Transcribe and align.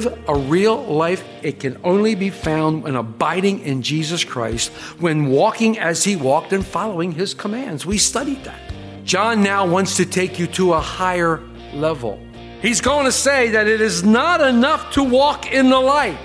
Live 0.00 0.28
a 0.28 0.34
real 0.34 0.82
life, 0.84 1.24
it 1.42 1.60
can 1.60 1.78
only 1.84 2.14
be 2.14 2.30
found 2.30 2.82
when 2.82 2.96
abiding 2.96 3.60
in 3.60 3.82
Jesus 3.82 4.24
Christ, 4.24 4.70
when 4.98 5.28
walking 5.28 5.78
as 5.78 6.04
he 6.04 6.16
walked 6.16 6.52
and 6.52 6.64
following 6.64 7.12
his 7.12 7.34
commands. 7.34 7.84
We 7.84 7.98
studied 7.98 8.44
that. 8.44 8.60
John 9.04 9.42
now 9.42 9.66
wants 9.66 9.96
to 9.96 10.06
take 10.06 10.38
you 10.38 10.46
to 10.48 10.74
a 10.74 10.80
higher 10.80 11.40
level. 11.74 12.18
He's 12.62 12.80
going 12.80 13.06
to 13.06 13.12
say 13.12 13.50
that 13.50 13.66
it 13.66 13.80
is 13.80 14.04
not 14.04 14.40
enough 14.40 14.92
to 14.92 15.02
walk 15.02 15.52
in 15.52 15.70
the 15.70 15.80
light, 15.80 16.18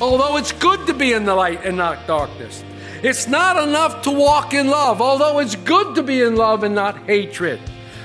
although 0.00 0.36
it's 0.36 0.52
good 0.52 0.86
to 0.86 0.94
be 0.94 1.12
in 1.12 1.24
the 1.24 1.34
light 1.34 1.64
and 1.64 1.76
not 1.76 2.06
darkness. 2.06 2.64
It's 3.02 3.28
not 3.28 3.56
enough 3.68 4.02
to 4.02 4.10
walk 4.10 4.54
in 4.54 4.68
love, 4.68 5.02
although 5.02 5.38
it's 5.40 5.56
good 5.56 5.94
to 5.96 6.02
be 6.02 6.22
in 6.22 6.36
love 6.36 6.62
and 6.62 6.74
not 6.74 6.98
hatred. 7.06 7.60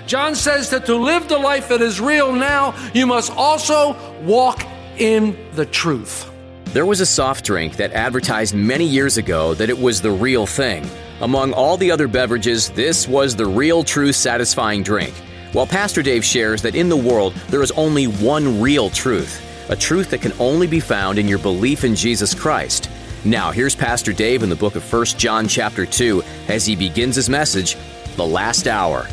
John 0.08 0.36
says 0.36 0.72
that 0.72 0.88
to 0.88 0.96
live 0.96 1.30
the 1.30 1.38
life 1.38 1.70
that 1.70 1.82
is 1.82 2.02
real 2.02 2.34
now, 2.34 2.76
you 2.94 3.06
must 3.06 3.32
also 3.32 3.96
walk 4.24 4.66
in 4.98 5.38
the 5.54 5.66
truth. 5.66 6.30
There 6.66 6.86
was 6.86 7.02
a 7.02 7.06
soft 7.06 7.46
drink 7.46 7.76
that 7.76 7.92
advertised 7.92 8.56
many 8.56 8.86
years 8.86 9.18
ago 9.18 9.54
that 9.56 9.70
it 9.70 9.78
was 9.78 10.02
the 10.02 10.12
real 10.12 10.46
thing. 10.46 10.90
Among 11.20 11.54
all 11.54 11.76
the 11.76 11.92
other 11.92 12.08
beverages, 12.08 12.70
this 12.70 13.08
was 13.08 13.36
the 13.36 13.46
real, 13.46 13.84
true, 13.84 14.14
satisfying 14.14 14.82
drink. 14.82 15.14
While 15.54 15.68
Pastor 15.68 16.02
Dave 16.02 16.24
shares 16.24 16.62
that 16.62 16.76
in 16.76 16.88
the 16.88 16.96
world 16.96 17.34
there 17.50 17.62
is 17.62 17.72
only 17.72 18.06
one 18.06 18.62
real 18.62 18.90
truth, 18.90 19.42
a 19.70 19.76
truth 19.76 20.10
that 20.12 20.22
can 20.22 20.32
only 20.40 20.66
be 20.66 20.80
found 20.80 21.20
in 21.20 21.28
your 21.28 21.40
belief 21.40 21.84
in 21.84 21.94
Jesus 21.94 22.34
Christ. 22.34 22.90
Now, 23.26 23.52
here's 23.52 23.76
Pastor 23.76 24.14
Dave 24.14 24.42
in 24.42 24.50
the 24.50 24.56
book 24.56 24.76
of 24.76 24.94
1 24.94 25.06
John 25.06 25.48
chapter 25.48 25.86
2 25.86 26.24
as 26.48 26.66
he 26.66 26.76
begins 26.76 27.16
his 27.16 27.30
message, 27.30 27.76
The 28.16 28.26
Last 28.26 28.66
Hour. 28.68 29.08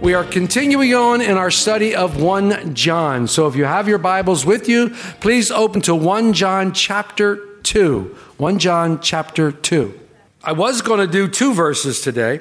We 0.00 0.12
are 0.12 0.24
continuing 0.24 0.94
on 0.94 1.22
in 1.22 1.38
our 1.38 1.50
study 1.50 1.96
of 1.96 2.20
1 2.20 2.74
John. 2.74 3.26
So 3.26 3.46
if 3.46 3.56
you 3.56 3.64
have 3.64 3.88
your 3.88 3.96
Bibles 3.96 4.44
with 4.44 4.68
you, 4.68 4.90
please 5.20 5.50
open 5.50 5.80
to 5.82 5.94
1 5.94 6.34
John 6.34 6.74
chapter 6.74 7.36
2. 7.62 8.14
1 8.36 8.58
John 8.58 9.00
chapter 9.00 9.50
2. 9.50 9.98
I 10.44 10.52
was 10.52 10.82
going 10.82 11.00
to 11.00 11.06
do 11.06 11.28
two 11.28 11.54
verses 11.54 12.02
today, 12.02 12.40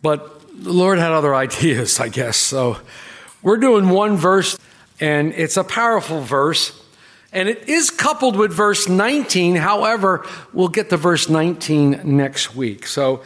but 0.00 0.40
the 0.64 0.72
Lord 0.72 0.98
had 0.98 1.12
other 1.12 1.34
ideas, 1.34 2.00
I 2.00 2.08
guess. 2.08 2.38
So 2.38 2.78
we're 3.42 3.58
doing 3.58 3.90
one 3.90 4.16
verse, 4.16 4.58
and 4.98 5.34
it's 5.34 5.58
a 5.58 5.64
powerful 5.64 6.22
verse. 6.22 6.72
And 7.34 7.50
it 7.50 7.68
is 7.68 7.90
coupled 7.90 8.34
with 8.34 8.50
verse 8.50 8.88
19. 8.88 9.56
However, 9.56 10.26
we'll 10.54 10.68
get 10.68 10.88
to 10.88 10.96
verse 10.96 11.28
19 11.28 12.00
next 12.16 12.56
week. 12.56 12.86
So 12.86 13.22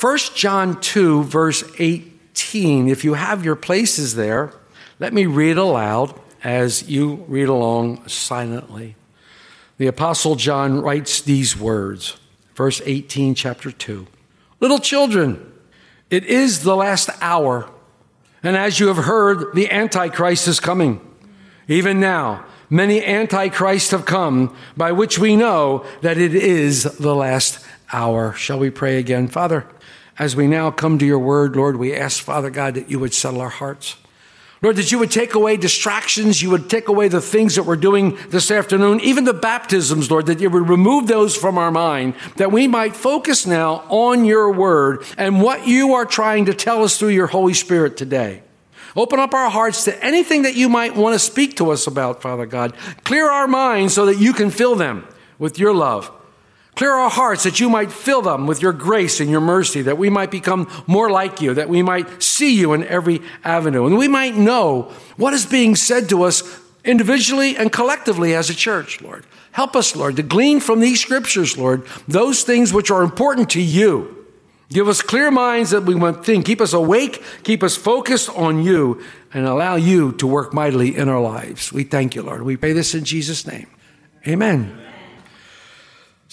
1 0.00 0.18
John 0.36 0.80
2, 0.80 1.24
verse 1.24 1.64
18 1.80 2.13
18, 2.34 2.88
if 2.88 3.04
you 3.04 3.14
have 3.14 3.44
your 3.44 3.54
places 3.54 4.16
there, 4.16 4.52
let 4.98 5.12
me 5.12 5.24
read 5.24 5.56
aloud 5.56 6.18
as 6.42 6.88
you 6.88 7.24
read 7.28 7.48
along 7.48 8.08
silently. 8.08 8.96
The 9.78 9.86
Apostle 9.86 10.34
John 10.34 10.80
writes 10.80 11.20
these 11.20 11.56
words, 11.56 12.16
verse 12.56 12.82
18, 12.84 13.36
chapter 13.36 13.70
2. 13.70 14.08
Little 14.58 14.80
children, 14.80 15.52
it 16.10 16.24
is 16.24 16.64
the 16.64 16.74
last 16.74 17.08
hour, 17.20 17.70
and 18.42 18.56
as 18.56 18.80
you 18.80 18.88
have 18.88 19.04
heard, 19.04 19.54
the 19.54 19.70
Antichrist 19.70 20.48
is 20.48 20.58
coming. 20.58 21.00
Even 21.68 22.00
now, 22.00 22.44
many 22.68 23.04
Antichrists 23.04 23.92
have 23.92 24.06
come, 24.06 24.56
by 24.76 24.90
which 24.90 25.20
we 25.20 25.36
know 25.36 25.86
that 26.00 26.18
it 26.18 26.34
is 26.34 26.82
the 26.82 27.14
last 27.14 27.64
hour. 27.92 28.32
Shall 28.32 28.58
we 28.58 28.70
pray 28.70 28.98
again? 28.98 29.28
Father, 29.28 29.68
as 30.18 30.36
we 30.36 30.46
now 30.46 30.70
come 30.70 30.98
to 30.98 31.06
your 31.06 31.18
word, 31.18 31.56
Lord, 31.56 31.76
we 31.76 31.94
ask, 31.94 32.22
Father 32.22 32.50
God, 32.50 32.74
that 32.74 32.90
you 32.90 32.98
would 32.98 33.14
settle 33.14 33.40
our 33.40 33.48
hearts. 33.48 33.96
Lord, 34.62 34.76
that 34.76 34.90
you 34.90 34.98
would 34.98 35.10
take 35.10 35.34
away 35.34 35.58
distractions, 35.58 36.40
you 36.40 36.48
would 36.48 36.70
take 36.70 36.88
away 36.88 37.08
the 37.08 37.20
things 37.20 37.56
that 37.56 37.64
we're 37.64 37.76
doing 37.76 38.16
this 38.30 38.50
afternoon, 38.50 38.98
even 39.00 39.24
the 39.24 39.34
baptisms, 39.34 40.10
Lord, 40.10 40.24
that 40.26 40.40
you 40.40 40.48
would 40.48 40.70
remove 40.70 41.06
those 41.06 41.36
from 41.36 41.58
our 41.58 41.70
mind, 41.70 42.14
that 42.36 42.50
we 42.50 42.66
might 42.66 42.96
focus 42.96 43.46
now 43.46 43.84
on 43.90 44.24
your 44.24 44.50
word 44.50 45.04
and 45.18 45.42
what 45.42 45.66
you 45.66 45.92
are 45.92 46.06
trying 46.06 46.46
to 46.46 46.54
tell 46.54 46.82
us 46.82 46.96
through 46.96 47.08
your 47.08 47.26
Holy 47.26 47.52
Spirit 47.52 47.98
today. 47.98 48.42
Open 48.96 49.18
up 49.18 49.34
our 49.34 49.50
hearts 49.50 49.84
to 49.84 50.02
anything 50.02 50.42
that 50.42 50.54
you 50.54 50.70
might 50.70 50.96
want 50.96 51.14
to 51.14 51.18
speak 51.18 51.56
to 51.56 51.70
us 51.70 51.86
about, 51.86 52.22
Father 52.22 52.46
God. 52.46 52.74
Clear 53.02 53.30
our 53.30 53.48
minds 53.48 53.92
so 53.92 54.06
that 54.06 54.18
you 54.18 54.32
can 54.32 54.48
fill 54.48 54.76
them 54.76 55.06
with 55.38 55.58
your 55.58 55.74
love 55.74 56.10
Clear 56.74 56.92
our 56.92 57.10
hearts 57.10 57.44
that 57.44 57.60
you 57.60 57.68
might 57.68 57.92
fill 57.92 58.20
them 58.22 58.46
with 58.46 58.60
your 58.60 58.72
grace 58.72 59.20
and 59.20 59.30
your 59.30 59.40
mercy, 59.40 59.82
that 59.82 59.98
we 59.98 60.10
might 60.10 60.30
become 60.30 60.68
more 60.86 61.10
like 61.10 61.40
you, 61.40 61.54
that 61.54 61.68
we 61.68 61.82
might 61.82 62.22
see 62.22 62.54
you 62.54 62.72
in 62.72 62.84
every 62.84 63.22
avenue, 63.44 63.86
and 63.86 63.96
we 63.96 64.08
might 64.08 64.34
know 64.34 64.92
what 65.16 65.32
is 65.32 65.46
being 65.46 65.76
said 65.76 66.08
to 66.08 66.24
us 66.24 66.42
individually 66.84 67.56
and 67.56 67.72
collectively 67.72 68.34
as 68.34 68.50
a 68.50 68.54
church, 68.54 69.00
Lord. 69.00 69.24
Help 69.52 69.76
us, 69.76 69.94
Lord, 69.94 70.16
to 70.16 70.22
glean 70.24 70.58
from 70.58 70.80
these 70.80 71.00
scriptures, 71.00 71.56
Lord, 71.56 71.86
those 72.08 72.42
things 72.42 72.72
which 72.72 72.90
are 72.90 73.02
important 73.02 73.50
to 73.50 73.60
you. 73.60 74.26
Give 74.68 74.88
us 74.88 75.00
clear 75.00 75.30
minds 75.30 75.70
that 75.70 75.84
we 75.84 75.94
might 75.94 76.24
think. 76.24 76.46
Keep 76.46 76.60
us 76.60 76.72
awake, 76.72 77.22
keep 77.44 77.62
us 77.62 77.76
focused 77.76 78.30
on 78.30 78.64
you, 78.64 79.00
and 79.32 79.46
allow 79.46 79.76
you 79.76 80.12
to 80.14 80.26
work 80.26 80.52
mightily 80.52 80.96
in 80.96 81.08
our 81.08 81.20
lives. 81.20 81.72
We 81.72 81.84
thank 81.84 82.16
you, 82.16 82.22
Lord. 82.22 82.42
We 82.42 82.56
pray 82.56 82.72
this 82.72 82.94
in 82.94 83.04
Jesus' 83.04 83.46
name. 83.46 83.68
Amen. 84.26 84.83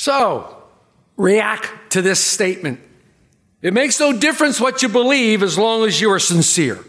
So, 0.01 0.57
react 1.15 1.91
to 1.91 2.01
this 2.01 2.19
statement. 2.19 2.79
It 3.61 3.71
makes 3.71 3.99
no 3.99 4.11
difference 4.17 4.59
what 4.59 4.81
you 4.81 4.89
believe 4.89 5.43
as 5.43 5.59
long 5.59 5.85
as 5.85 6.01
you 6.01 6.09
are 6.11 6.17
sincere. 6.17 6.83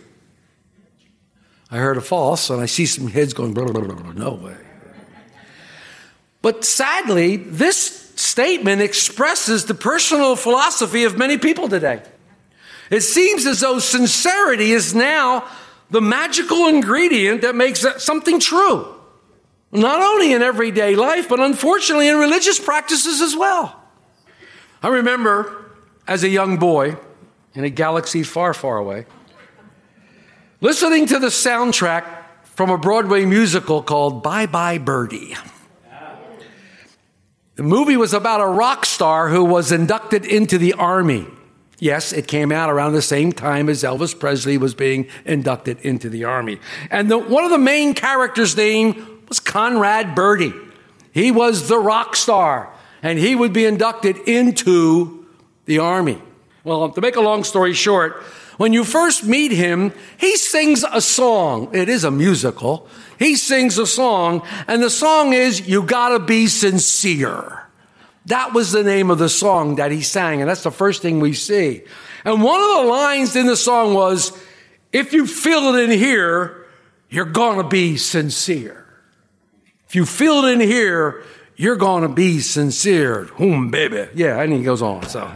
I 1.71 1.77
heard 1.77 1.99
a 1.99 2.01
false, 2.01 2.49
and 2.49 2.59
I 2.59 2.65
see 2.65 2.87
some 2.87 3.09
heads 3.09 3.35
going, 3.35 3.53
blah, 3.53 3.67
blah, 3.67 3.83
blah, 3.83 4.13
no 4.13 4.33
way. 4.33 4.57
But 6.41 6.65
sadly, 6.65 7.37
this 7.37 8.15
statement 8.17 8.81
expresses 8.81 9.67
the 9.67 9.75
personal 9.75 10.35
philosophy 10.35 11.05
of 11.05 11.19
many 11.19 11.37
people 11.37 11.69
today. 11.69 12.01
It 12.89 13.03
seems 13.03 13.45
as 13.45 13.61
though 13.61 13.79
sincerity 13.79 14.73
is 14.73 14.95
now 14.95 15.47
the 15.91 16.01
magical 16.01 16.67
ingredient 16.67 17.43
that 17.43 17.55
makes 17.55 17.85
something 18.03 18.41
true. 18.41 19.02
Not 19.73 20.03
only 20.03 20.33
in 20.35 20.43
everyday 20.43 20.95
life, 20.95 21.31
but 21.31 21.41
unfortunately 21.41 22.09
in 22.09 22.19
religious 22.19 22.59
practices 22.59 23.23
as 23.23 23.35
well. 23.35 23.81
I 24.83 24.89
remember 24.89 25.65
as 26.07 26.23
a 26.23 26.29
young 26.29 26.59
boy 26.59 26.97
in 27.55 27.65
a 27.65 27.71
galaxy 27.71 28.23
far, 28.23 28.53
far 28.53 28.77
away, 28.77 29.07
listening 30.61 31.07
to 31.07 31.19
the 31.19 31.29
soundtrack 31.29 32.05
from 32.45 32.69
a 32.69 32.77
Broadway 32.77 33.25
musical 33.25 33.83
called 33.83 34.23
Bye 34.23 34.47
Bye 34.47 34.77
Birdie. 34.79 35.37
The 37.55 37.63
movie 37.63 37.97
was 37.97 38.13
about 38.13 38.41
a 38.41 38.47
rock 38.47 38.85
star 38.85 39.29
who 39.29 39.45
was 39.45 39.73
inducted 39.73 40.25
into 40.25 40.59
the 40.59 40.75
army. 40.75 41.27
Yes, 41.79 42.13
it 42.13 42.27
came 42.27 42.53
out 42.53 42.71
around 42.71 42.93
the 42.93 43.03
same 43.03 43.33
time 43.33 43.69
as 43.69 43.83
Elvis 43.83 44.19
Presley 44.19 44.57
was 44.57 44.75
being 44.75 45.09
inducted 45.25 45.81
into 45.81 46.09
the 46.09 46.25
army. 46.25 46.61
And 46.91 47.11
the, 47.11 47.19
one 47.19 47.45
of 47.45 47.51
the 47.51 47.59
main 47.59 47.95
characters' 47.95 48.57
name 48.57 49.12
was 49.33 49.41
Conrad 49.41 50.15
Birdie. 50.15 50.53
He 51.11 51.31
was 51.31 51.67
the 51.67 51.79
rock 51.79 52.17
star, 52.17 52.71
and 53.03 53.19
he 53.19 53.35
would 53.35 53.55
be 53.55 53.65
inducted 53.65 54.19
into 54.29 55.27
the 55.65 55.79
army. 55.79 56.21
Well, 56.65 56.91
to 56.91 57.01
make 57.01 57.17
a 57.17 57.23
long 57.23 57.43
story 57.43 57.73
short, 57.73 58.23
when 58.59 58.75
you 58.75 58.85
first 58.85 59.25
meet 59.25 59.51
him, 59.51 59.95
he 60.19 60.37
sings 60.37 60.85
a 60.85 61.01
song. 61.01 61.75
It 61.75 61.89
is 61.89 62.05
a 62.05 62.11
musical. 62.11 62.87
He 63.19 63.37
sings 63.37 63.79
a 63.79 63.87
song, 63.87 64.47
and 64.69 64.83
the 64.83 64.91
song 64.91 65.33
is, 65.33 65.67
You 65.67 65.83
Gotta 65.83 66.19
Be 66.19 66.47
Sincere. 66.47 67.67
That 68.27 68.53
was 68.53 68.71
the 68.71 68.85
name 68.85 69.11
of 69.11 69.17
the 69.17 69.31
song 69.31 69.77
that 69.77 69.93
he 69.93 70.03
sang, 70.03 70.43
and 70.43 70.51
that's 70.51 70.63
the 70.63 70.71
first 70.71 71.01
thing 71.01 71.21
we 71.21 71.33
see. 71.33 71.85
And 72.27 72.43
one 72.43 72.61
of 72.61 72.85
the 72.85 72.91
lines 72.91 73.35
in 73.35 73.47
the 73.47 73.57
song 73.57 73.95
was, 73.95 74.39
If 74.93 75.15
you 75.15 75.27
feel 75.27 75.75
it 75.75 75.85
in 75.85 75.99
here, 75.99 76.67
you're 77.09 77.25
gonna 77.25 77.67
be 77.67 77.97
sincere. 77.97 78.82
If 79.93 79.97
you 79.97 80.07
feel 80.07 80.47
it 80.47 80.53
in 80.55 80.61
here, 80.61 81.23
you're 81.55 81.77
going 81.77 82.01
to 82.01 82.09
be 82.09 82.41
sincere. 82.41 83.25
Whom, 83.25 83.71
baby. 83.71 84.09
Yeah, 84.15 84.41
and 84.41 84.51
he 84.51 84.63
goes 84.63 84.81
on. 84.81 85.07
So, 85.07 85.31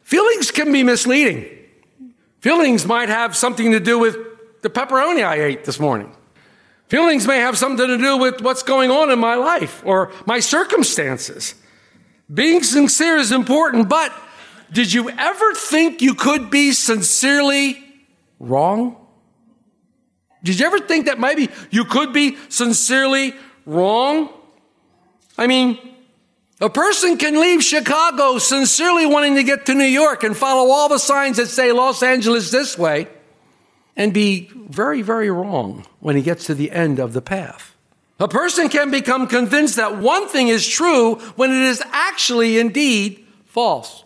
feelings 0.00 0.50
can 0.50 0.72
be 0.72 0.82
misleading. 0.82 1.44
Feelings 2.40 2.86
might 2.86 3.10
have 3.10 3.36
something 3.36 3.72
to 3.72 3.78
do 3.78 3.98
with 3.98 4.16
the 4.62 4.70
pepperoni 4.70 5.22
I 5.22 5.34
ate 5.34 5.64
this 5.66 5.78
morning. 5.78 6.16
Feelings 6.88 7.26
may 7.26 7.40
have 7.40 7.58
something 7.58 7.86
to 7.88 7.98
do 7.98 8.16
with 8.16 8.40
what's 8.40 8.62
going 8.62 8.90
on 8.90 9.10
in 9.10 9.18
my 9.18 9.34
life 9.34 9.82
or 9.84 10.12
my 10.24 10.40
circumstances. 10.40 11.56
Being 12.32 12.62
sincere 12.62 13.18
is 13.18 13.32
important, 13.32 13.90
but 13.90 14.14
did 14.72 14.94
you 14.94 15.10
ever 15.10 15.52
think 15.52 16.00
you 16.00 16.14
could 16.14 16.48
be 16.48 16.72
sincerely 16.72 17.84
wrong? 18.38 18.96
Did 20.42 20.58
you 20.58 20.66
ever 20.66 20.80
think 20.80 21.06
that 21.06 21.18
maybe 21.18 21.50
you 21.70 21.84
could 21.84 22.12
be 22.12 22.36
sincerely 22.48 23.34
wrong? 23.66 24.30
I 25.36 25.46
mean, 25.46 25.78
a 26.60 26.70
person 26.70 27.16
can 27.16 27.40
leave 27.40 27.62
Chicago 27.62 28.38
sincerely 28.38 29.06
wanting 29.06 29.36
to 29.36 29.42
get 29.42 29.66
to 29.66 29.74
New 29.74 29.84
York 29.84 30.24
and 30.24 30.36
follow 30.36 30.70
all 30.70 30.88
the 30.88 30.98
signs 30.98 31.38
that 31.38 31.46
say 31.46 31.72
Los 31.72 32.02
Angeles 32.02 32.50
this 32.50 32.76
way 32.76 33.08
and 33.96 34.12
be 34.12 34.50
very, 34.54 35.02
very 35.02 35.30
wrong 35.30 35.86
when 36.00 36.16
he 36.16 36.22
gets 36.22 36.46
to 36.46 36.54
the 36.54 36.70
end 36.70 36.98
of 36.98 37.12
the 37.12 37.22
path. 37.22 37.74
A 38.18 38.28
person 38.28 38.68
can 38.68 38.90
become 38.90 39.26
convinced 39.26 39.76
that 39.76 39.96
one 39.96 40.28
thing 40.28 40.48
is 40.48 40.66
true 40.68 41.16
when 41.36 41.50
it 41.50 41.62
is 41.62 41.82
actually 41.90 42.58
indeed 42.58 43.26
false. 43.46 44.04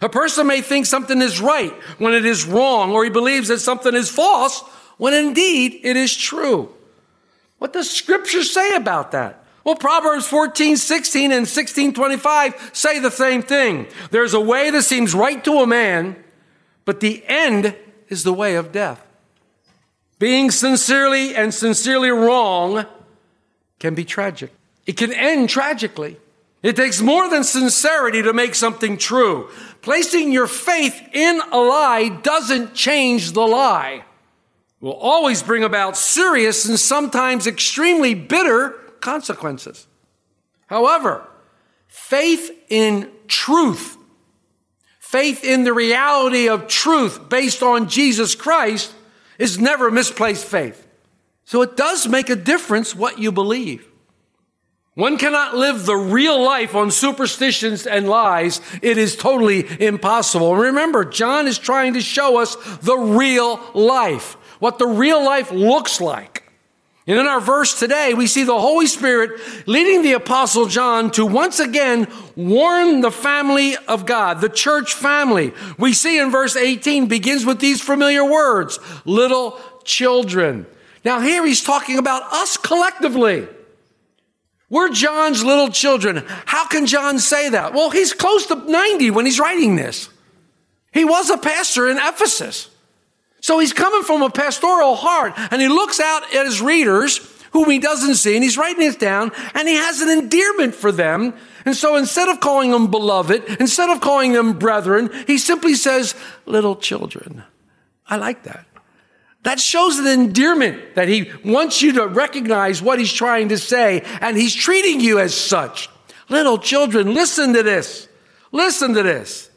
A 0.00 0.08
person 0.08 0.48
may 0.48 0.60
think 0.60 0.86
something 0.86 1.22
is 1.22 1.40
right 1.40 1.72
when 1.98 2.12
it 2.12 2.24
is 2.24 2.44
wrong, 2.44 2.90
or 2.90 3.04
he 3.04 3.10
believes 3.10 3.48
that 3.48 3.60
something 3.60 3.94
is 3.94 4.08
false 4.08 4.64
when 5.02 5.14
indeed 5.14 5.80
it 5.82 5.96
is 5.96 6.16
true. 6.16 6.72
What 7.58 7.72
does 7.72 7.90
scripture 7.90 8.44
say 8.44 8.76
about 8.76 9.10
that? 9.10 9.44
Well, 9.64 9.74
Proverbs 9.74 10.28
14, 10.28 10.76
16 10.76 11.32
and 11.32 11.48
16, 11.48 11.92
25 11.92 12.70
say 12.72 13.00
the 13.00 13.10
same 13.10 13.42
thing. 13.42 13.88
There's 14.12 14.32
a 14.32 14.40
way 14.40 14.70
that 14.70 14.84
seems 14.84 15.12
right 15.12 15.42
to 15.42 15.54
a 15.54 15.66
man, 15.66 16.22
but 16.84 17.00
the 17.00 17.24
end 17.26 17.74
is 18.10 18.22
the 18.22 18.32
way 18.32 18.54
of 18.54 18.70
death. 18.70 19.04
Being 20.20 20.52
sincerely 20.52 21.34
and 21.34 21.52
sincerely 21.52 22.10
wrong 22.10 22.86
can 23.80 23.96
be 23.96 24.04
tragic. 24.04 24.52
It 24.86 24.96
can 24.96 25.12
end 25.12 25.48
tragically. 25.48 26.16
It 26.62 26.76
takes 26.76 27.00
more 27.00 27.28
than 27.28 27.42
sincerity 27.42 28.22
to 28.22 28.32
make 28.32 28.54
something 28.54 28.98
true. 28.98 29.50
Placing 29.80 30.30
your 30.30 30.46
faith 30.46 31.02
in 31.12 31.40
a 31.50 31.58
lie 31.58 32.08
doesn't 32.22 32.74
change 32.74 33.32
the 33.32 33.44
lie. 33.44 34.04
Will 34.82 34.92
always 34.92 35.42
bring 35.42 35.64
about 35.64 35.96
serious 35.96 36.68
and 36.68 36.78
sometimes 36.78 37.46
extremely 37.46 38.14
bitter 38.14 38.70
consequences. 39.00 39.86
However, 40.66 41.26
faith 41.86 42.50
in 42.68 43.10
truth, 43.28 43.96
faith 44.98 45.44
in 45.44 45.64
the 45.64 45.72
reality 45.72 46.48
of 46.48 46.66
truth 46.66 47.28
based 47.28 47.62
on 47.62 47.88
Jesus 47.88 48.34
Christ 48.34 48.92
is 49.38 49.58
never 49.58 49.90
misplaced 49.90 50.44
faith. 50.44 50.86
So 51.44 51.62
it 51.62 51.76
does 51.76 52.08
make 52.08 52.28
a 52.28 52.36
difference 52.36 52.94
what 52.94 53.18
you 53.18 53.30
believe. 53.30 53.86
One 54.94 55.16
cannot 55.16 55.56
live 55.56 55.86
the 55.86 55.96
real 55.96 56.42
life 56.42 56.74
on 56.74 56.90
superstitions 56.90 57.86
and 57.86 58.08
lies. 58.08 58.60
It 58.82 58.98
is 58.98 59.16
totally 59.16 59.64
impossible. 59.82 60.54
Remember, 60.54 61.04
John 61.04 61.46
is 61.46 61.58
trying 61.58 61.94
to 61.94 62.02
show 62.02 62.38
us 62.38 62.56
the 62.78 62.96
real 62.96 63.58
life, 63.72 64.36
what 64.62 64.78
the 64.78 64.86
real 64.86 65.24
life 65.24 65.50
looks 65.50 66.00
like. 66.00 66.44
And 67.08 67.18
in 67.18 67.26
our 67.26 67.40
verse 67.40 67.76
today, 67.80 68.14
we 68.14 68.28
see 68.28 68.44
the 68.44 68.60
Holy 68.60 68.86
Spirit 68.86 69.40
leading 69.66 70.02
the 70.02 70.12
Apostle 70.12 70.66
John 70.66 71.10
to 71.12 71.26
once 71.26 71.58
again 71.58 72.06
warn 72.36 73.00
the 73.00 73.10
family 73.10 73.74
of 73.88 74.06
God, 74.06 74.40
the 74.40 74.48
church 74.48 74.94
family. 74.94 75.52
We 75.78 75.92
see 75.92 76.16
in 76.16 76.30
verse 76.30 76.54
18 76.54 77.08
begins 77.08 77.44
with 77.44 77.58
these 77.58 77.80
familiar 77.80 78.24
words, 78.24 78.78
little 79.04 79.58
children. 79.82 80.66
Now 81.04 81.18
here 81.18 81.44
he's 81.44 81.64
talking 81.64 81.98
about 81.98 82.32
us 82.32 82.56
collectively. 82.56 83.48
We're 84.70 84.90
John's 84.90 85.42
little 85.42 85.70
children. 85.70 86.22
How 86.46 86.68
can 86.68 86.86
John 86.86 87.18
say 87.18 87.48
that? 87.48 87.74
Well, 87.74 87.90
he's 87.90 88.12
close 88.12 88.46
to 88.46 88.54
90 88.54 89.10
when 89.10 89.26
he's 89.26 89.40
writing 89.40 89.74
this. 89.74 90.08
He 90.92 91.04
was 91.04 91.30
a 91.30 91.36
pastor 91.38 91.88
in 91.88 91.96
Ephesus. 91.96 92.71
So 93.42 93.58
he's 93.58 93.72
coming 93.72 94.04
from 94.04 94.22
a 94.22 94.30
pastoral 94.30 94.94
heart 94.94 95.34
and 95.36 95.60
he 95.60 95.68
looks 95.68 96.00
out 96.00 96.32
at 96.34 96.46
his 96.46 96.62
readers 96.62 97.18
whom 97.50 97.68
he 97.68 97.78
doesn't 97.80 98.14
see 98.14 98.34
and 98.34 98.42
he's 98.42 98.56
writing 98.56 98.86
it 98.86 98.98
down 98.98 99.32
and 99.54 99.68
he 99.68 99.74
has 99.74 100.00
an 100.00 100.08
endearment 100.08 100.74
for 100.74 100.92
them. 100.92 101.34
And 101.64 101.76
so 101.76 101.96
instead 101.96 102.28
of 102.28 102.40
calling 102.40 102.70
them 102.70 102.90
beloved, 102.90 103.44
instead 103.60 103.90
of 103.90 104.00
calling 104.00 104.32
them 104.32 104.58
brethren, 104.58 105.10
he 105.26 105.38
simply 105.38 105.74
says 105.74 106.14
little 106.46 106.76
children. 106.76 107.42
I 108.08 108.16
like 108.16 108.44
that. 108.44 108.64
That 109.42 109.58
shows 109.58 109.98
an 109.98 110.06
endearment 110.06 110.94
that 110.94 111.08
he 111.08 111.32
wants 111.44 111.82
you 111.82 111.92
to 111.94 112.06
recognize 112.06 112.80
what 112.80 113.00
he's 113.00 113.12
trying 113.12 113.48
to 113.48 113.58
say, 113.58 114.02
and 114.20 114.36
he's 114.36 114.54
treating 114.54 115.00
you 115.00 115.18
as 115.18 115.34
such. 115.34 115.88
Little 116.28 116.58
children, 116.58 117.12
listen 117.12 117.52
to 117.54 117.64
this. 117.64 118.08
Listen 118.52 118.94
to 118.94 119.02
this. 119.02 119.50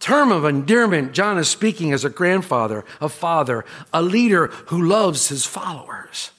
Term 0.00 0.32
of 0.32 0.46
endearment, 0.46 1.12
John 1.12 1.36
is 1.36 1.48
speaking 1.48 1.92
as 1.92 2.06
a 2.06 2.10
grandfather, 2.10 2.86
a 3.02 3.08
father, 3.08 3.66
a 3.92 4.02
leader 4.02 4.46
who 4.68 4.82
loves 4.82 5.28
his 5.28 5.44
followers. 5.44 6.30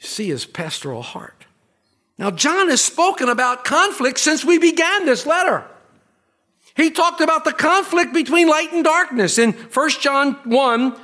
You 0.00 0.08
see 0.08 0.28
his 0.28 0.46
pastoral 0.46 1.02
heart. 1.02 1.44
Now, 2.16 2.30
John 2.30 2.68
has 2.70 2.80
spoken 2.80 3.28
about 3.28 3.64
conflict 3.64 4.18
since 4.18 4.42
we 4.42 4.58
began 4.58 5.04
this 5.04 5.26
letter. 5.26 5.64
He 6.76 6.90
talked 6.90 7.20
about 7.20 7.44
the 7.44 7.52
conflict 7.52 8.14
between 8.14 8.48
light 8.48 8.72
and 8.72 8.82
darkness 8.82 9.38
in 9.38 9.52
1 9.52 9.90
John 10.00 10.34
1 10.44 10.96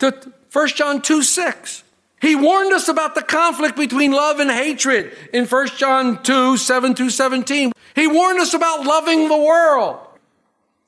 to 0.00 0.32
1 0.52 0.68
John 0.68 1.00
2 1.00 1.22
6. 1.22 1.84
He 2.20 2.36
warned 2.36 2.72
us 2.72 2.88
about 2.88 3.14
the 3.14 3.22
conflict 3.22 3.76
between 3.76 4.12
love 4.12 4.40
and 4.40 4.50
hatred 4.50 5.16
in 5.32 5.46
1 5.46 5.66
John 5.76 6.22
2 6.22 6.58
7 6.58 6.94
to 6.96 7.10
17. 7.10 7.72
He 7.94 8.06
warned 8.06 8.40
us 8.40 8.54
about 8.54 8.84
loving 8.84 9.28
the 9.28 9.38
world. 9.38 10.00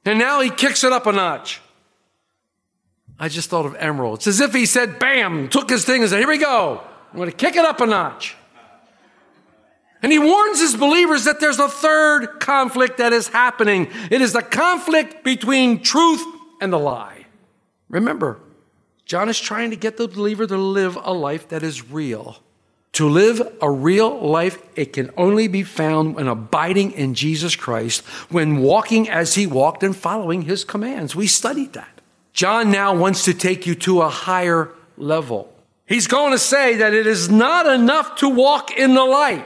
And 0.07 0.19
now 0.19 0.41
he 0.41 0.51
kicks 0.51 0.85
it 0.85 0.93
up 0.93 1.07
a 1.07 1.13
notch. 1.13 1.61
I 3.19 3.29
just 3.29 3.51
thought 3.51 3.67
of 3.67 3.75
Emeril. 3.75 4.15
It's 4.15 4.27
as 4.27 4.41
if 4.41 4.55
he 4.55 4.65
said, 4.67 4.99
bam, 4.99 5.49
took 5.49 5.69
his 5.69 5.85
thing 5.85 6.03
and 6.03 6.11
said, 6.11 6.21
here 6.21 6.29
we 6.29 6.39
go. 6.39 6.81
I'm 7.11 7.17
going 7.17 7.31
to 7.31 7.37
kick 7.37 7.57
it 7.57 7.65
up 7.65 7.81
a 7.81 7.87
notch. 7.87 8.37
And 10.03 10.13
he 10.13 10.19
warns 10.19 10.61
his 10.61 10.77
believers 10.77 11.25
that 11.25 11.41
there's 11.41 11.59
a 11.59 11.69
third 11.69 12.39
conflict 12.41 12.99
that 12.99 13.13
is 13.13 13.29
happening. 13.29 13.89
It 14.11 14.21
is 14.21 14.33
the 14.33 14.43
conflict 14.43 15.25
between 15.25 15.83
truth 15.83 16.25
and 16.61 16.73
the 16.73 16.79
lie. 16.79 17.27
Remember, 17.89 18.39
John 19.07 19.29
is 19.29 19.41
trying 19.41 19.71
to 19.71 19.77
get 19.77 19.97
the 19.97 20.07
believer 20.07 20.47
to 20.47 20.57
live 20.57 20.99
a 21.03 21.13
life 21.13 21.49
that 21.49 21.63
is 21.63 21.91
real. 21.91 22.37
To 22.97 23.11
live 23.11 23.43
a 23.61 23.71
real 23.71 24.27
life, 24.27 24.59
it 24.75 24.95
can 24.95 25.11
only 25.19 25.49
be 25.49 25.63
found 25.65 26.15
when 26.15 26.29
abiding 26.29 26.93
in 26.93 27.13
Jesus 27.13 27.55
Christ, 27.55 28.03
when 28.31 28.57
walking 28.57 29.11
as 29.11 29.35
he 29.35 29.47
walked 29.47 29.83
and 29.83 29.95
following 29.95 30.41
his 30.41 30.65
commands. 30.65 31.15
We 31.15 31.27
studied 31.27 31.75
that. 31.75 32.01
John 32.33 32.71
now 32.71 32.97
wants 32.97 33.27
to 33.27 33.35
take 33.35 33.67
you 33.67 33.75
to 33.75 34.01
a 34.01 34.09
higher 34.09 34.71
level. 34.97 35.53
He's 35.85 36.07
going 36.07 36.33
to 36.33 36.39
say 36.39 36.77
that 36.77 36.95
it 36.95 37.07
is 37.07 37.29
not 37.29 37.67
enough 37.67 38.17
to 38.21 38.31
walk 38.31 38.71
in 38.75 38.95
the 38.95 39.05
light, 39.05 39.45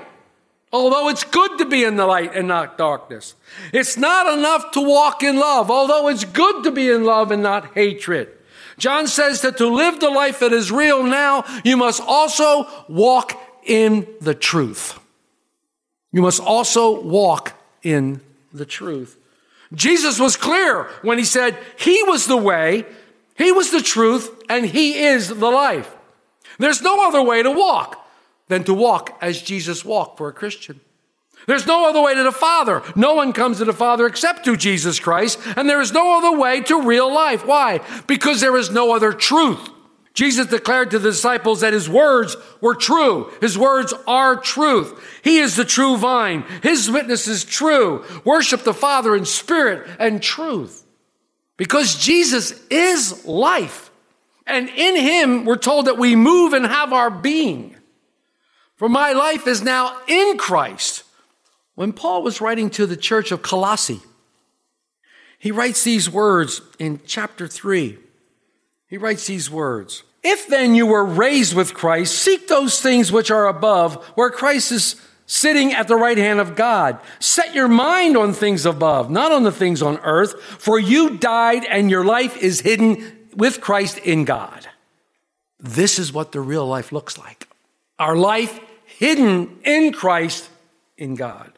although 0.72 1.08
it's 1.08 1.24
good 1.24 1.58
to 1.58 1.64
be 1.64 1.82
in 1.82 1.96
the 1.96 2.06
light 2.06 2.36
and 2.36 2.46
not 2.46 2.78
darkness. 2.78 3.34
It's 3.72 3.96
not 3.96 4.32
enough 4.32 4.70
to 4.74 4.80
walk 4.80 5.24
in 5.24 5.36
love, 5.40 5.72
although 5.72 6.06
it's 6.06 6.24
good 6.24 6.62
to 6.62 6.70
be 6.70 6.88
in 6.88 7.02
love 7.02 7.32
and 7.32 7.42
not 7.42 7.74
hatred. 7.74 8.28
John 8.80 9.06
says 9.06 9.42
that 9.42 9.58
to 9.58 9.68
live 9.68 10.00
the 10.00 10.10
life 10.10 10.40
that 10.40 10.52
is 10.52 10.72
real 10.72 11.02
now, 11.04 11.44
you 11.64 11.76
must 11.76 12.02
also 12.02 12.66
walk 12.88 13.40
in 13.62 14.08
the 14.20 14.34
truth. 14.34 14.98
You 16.12 16.22
must 16.22 16.40
also 16.40 17.00
walk 17.00 17.52
in 17.82 18.20
the 18.52 18.66
truth. 18.66 19.16
Jesus 19.72 20.18
was 20.18 20.36
clear 20.36 20.84
when 21.02 21.18
he 21.18 21.24
said 21.24 21.56
he 21.78 22.02
was 22.04 22.26
the 22.26 22.36
way, 22.36 22.84
he 23.36 23.52
was 23.52 23.70
the 23.70 23.82
truth, 23.82 24.42
and 24.48 24.66
he 24.66 24.98
is 25.04 25.28
the 25.28 25.50
life. 25.50 25.94
There's 26.58 26.82
no 26.82 27.06
other 27.06 27.22
way 27.22 27.42
to 27.42 27.50
walk 27.50 28.04
than 28.48 28.64
to 28.64 28.74
walk 28.74 29.16
as 29.20 29.42
Jesus 29.42 29.84
walked 29.84 30.18
for 30.18 30.28
a 30.28 30.32
Christian. 30.32 30.80
There's 31.46 31.66
no 31.66 31.88
other 31.88 32.02
way 32.02 32.14
to 32.14 32.22
the 32.22 32.32
Father. 32.32 32.82
No 32.94 33.14
one 33.14 33.32
comes 33.32 33.58
to 33.58 33.64
the 33.64 33.72
Father 33.72 34.06
except 34.06 34.44
through 34.44 34.58
Jesus 34.58 35.00
Christ, 35.00 35.38
and 35.56 35.68
there 35.68 35.80
is 35.80 35.92
no 35.92 36.18
other 36.18 36.38
way 36.38 36.60
to 36.62 36.82
real 36.82 37.12
life. 37.12 37.46
Why? 37.46 37.80
Because 38.06 38.40
there 38.40 38.56
is 38.56 38.70
no 38.70 38.94
other 38.94 39.12
truth. 39.12 39.70
Jesus 40.12 40.48
declared 40.48 40.90
to 40.90 40.98
the 40.98 41.10
disciples 41.10 41.60
that 41.60 41.72
his 41.72 41.88
words 41.88 42.36
were 42.60 42.74
true. 42.74 43.32
His 43.40 43.56
words 43.56 43.94
are 44.06 44.36
truth. 44.36 45.20
He 45.22 45.38
is 45.38 45.56
the 45.56 45.64
true 45.64 45.96
vine. 45.96 46.44
His 46.62 46.90
witness 46.90 47.28
is 47.28 47.44
true. 47.44 48.04
Worship 48.24 48.62
the 48.62 48.74
Father 48.74 49.14
in 49.14 49.24
spirit 49.24 49.88
and 49.98 50.22
truth. 50.22 50.84
Because 51.56 51.94
Jesus 51.96 52.52
is 52.68 53.24
life. 53.24 53.90
And 54.46 54.68
in 54.68 54.96
him, 54.96 55.44
we're 55.44 55.56
told 55.56 55.86
that 55.86 55.98
we 55.98 56.16
move 56.16 56.54
and 56.54 56.66
have 56.66 56.92
our 56.92 57.10
being. 57.10 57.76
For 58.76 58.88
my 58.88 59.12
life 59.12 59.46
is 59.46 59.62
now 59.62 59.96
in 60.08 60.38
Christ. 60.38 61.04
When 61.80 61.94
Paul 61.94 62.22
was 62.22 62.42
writing 62.42 62.68
to 62.72 62.84
the 62.84 62.94
church 62.94 63.32
of 63.32 63.40
Colossae, 63.40 64.02
he 65.38 65.50
writes 65.50 65.82
these 65.82 66.10
words 66.10 66.60
in 66.78 67.00
chapter 67.06 67.48
3. 67.48 67.96
He 68.88 68.98
writes 68.98 69.26
these 69.26 69.50
words 69.50 70.02
If 70.22 70.46
then 70.46 70.74
you 70.74 70.84
were 70.84 71.06
raised 71.06 71.54
with 71.54 71.72
Christ, 71.72 72.16
seek 72.16 72.48
those 72.48 72.82
things 72.82 73.10
which 73.10 73.30
are 73.30 73.46
above, 73.46 74.04
where 74.14 74.28
Christ 74.28 74.72
is 74.72 75.00
sitting 75.24 75.72
at 75.72 75.88
the 75.88 75.96
right 75.96 76.18
hand 76.18 76.38
of 76.38 76.54
God. 76.54 76.98
Set 77.18 77.54
your 77.54 77.66
mind 77.66 78.14
on 78.14 78.34
things 78.34 78.66
above, 78.66 79.10
not 79.10 79.32
on 79.32 79.44
the 79.44 79.50
things 79.50 79.80
on 79.80 79.96
earth, 80.00 80.38
for 80.38 80.78
you 80.78 81.16
died 81.16 81.64
and 81.64 81.90
your 81.90 82.04
life 82.04 82.36
is 82.36 82.60
hidden 82.60 83.26
with 83.34 83.62
Christ 83.62 83.96
in 83.96 84.26
God. 84.26 84.68
This 85.58 85.98
is 85.98 86.12
what 86.12 86.32
the 86.32 86.42
real 86.42 86.66
life 86.66 86.92
looks 86.92 87.16
like. 87.16 87.48
Our 87.98 88.16
life 88.16 88.60
hidden 88.84 89.60
in 89.64 89.94
Christ 89.94 90.46
in 90.98 91.14
God. 91.14 91.52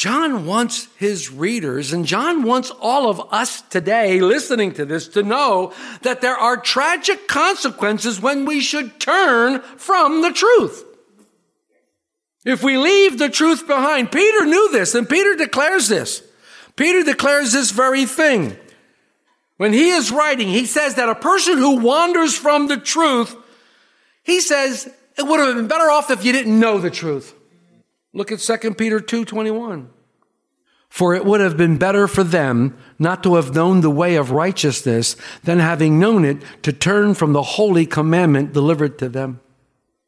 John 0.00 0.46
wants 0.46 0.88
his 0.96 1.30
readers, 1.30 1.92
and 1.92 2.06
John 2.06 2.42
wants 2.42 2.70
all 2.70 3.10
of 3.10 3.20
us 3.30 3.60
today 3.60 4.18
listening 4.22 4.72
to 4.72 4.86
this 4.86 5.06
to 5.08 5.22
know 5.22 5.74
that 6.00 6.22
there 6.22 6.38
are 6.38 6.56
tragic 6.56 7.28
consequences 7.28 8.18
when 8.18 8.46
we 8.46 8.62
should 8.62 8.98
turn 8.98 9.60
from 9.60 10.22
the 10.22 10.32
truth. 10.32 10.86
If 12.46 12.62
we 12.62 12.78
leave 12.78 13.18
the 13.18 13.28
truth 13.28 13.66
behind, 13.66 14.10
Peter 14.10 14.46
knew 14.46 14.72
this, 14.72 14.94
and 14.94 15.06
Peter 15.06 15.34
declares 15.34 15.88
this. 15.88 16.22
Peter 16.76 17.02
declares 17.02 17.52
this 17.52 17.70
very 17.70 18.06
thing. 18.06 18.56
When 19.58 19.74
he 19.74 19.90
is 19.90 20.10
writing, 20.10 20.48
he 20.48 20.64
says 20.64 20.94
that 20.94 21.10
a 21.10 21.14
person 21.14 21.58
who 21.58 21.78
wanders 21.78 22.34
from 22.34 22.68
the 22.68 22.78
truth, 22.78 23.36
he 24.22 24.40
says, 24.40 24.90
it 25.18 25.26
would 25.26 25.40
have 25.40 25.56
been 25.56 25.68
better 25.68 25.90
off 25.90 26.10
if 26.10 26.24
you 26.24 26.32
didn't 26.32 26.58
know 26.58 26.78
the 26.78 26.88
truth. 26.88 27.34
Look 28.12 28.32
at 28.32 28.40
2 28.40 28.76
Peter 28.76 29.00
2:21. 29.00 29.88
For 30.88 31.14
it 31.14 31.24
would 31.24 31.40
have 31.40 31.56
been 31.56 31.76
better 31.76 32.08
for 32.08 32.24
them 32.24 32.76
not 32.98 33.22
to 33.22 33.36
have 33.36 33.54
known 33.54 33.80
the 33.80 33.90
way 33.90 34.16
of 34.16 34.32
righteousness 34.32 35.14
than 35.44 35.60
having 35.60 36.00
known 36.00 36.24
it 36.24 36.38
to 36.62 36.72
turn 36.72 37.14
from 37.14 37.32
the 37.32 37.42
holy 37.42 37.86
commandment 37.86 38.52
delivered 38.52 38.98
to 38.98 39.08
them. 39.08 39.38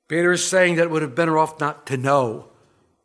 Peter 0.08 0.32
is 0.32 0.44
saying 0.44 0.74
that 0.74 0.84
it 0.84 0.90
would 0.90 1.02
have 1.02 1.12
been 1.12 1.24
better 1.24 1.38
off 1.38 1.60
not 1.60 1.86
to 1.86 1.96
know 1.96 2.46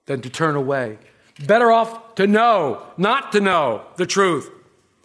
than 0.07 0.21
to 0.21 0.29
turn 0.29 0.55
away. 0.55 0.97
Better 1.45 1.71
off 1.71 2.15
to 2.15 2.25
know, 2.25 2.81
not 2.97 3.31
to 3.33 3.39
know 3.39 3.83
the 3.97 4.07
truth 4.07 4.49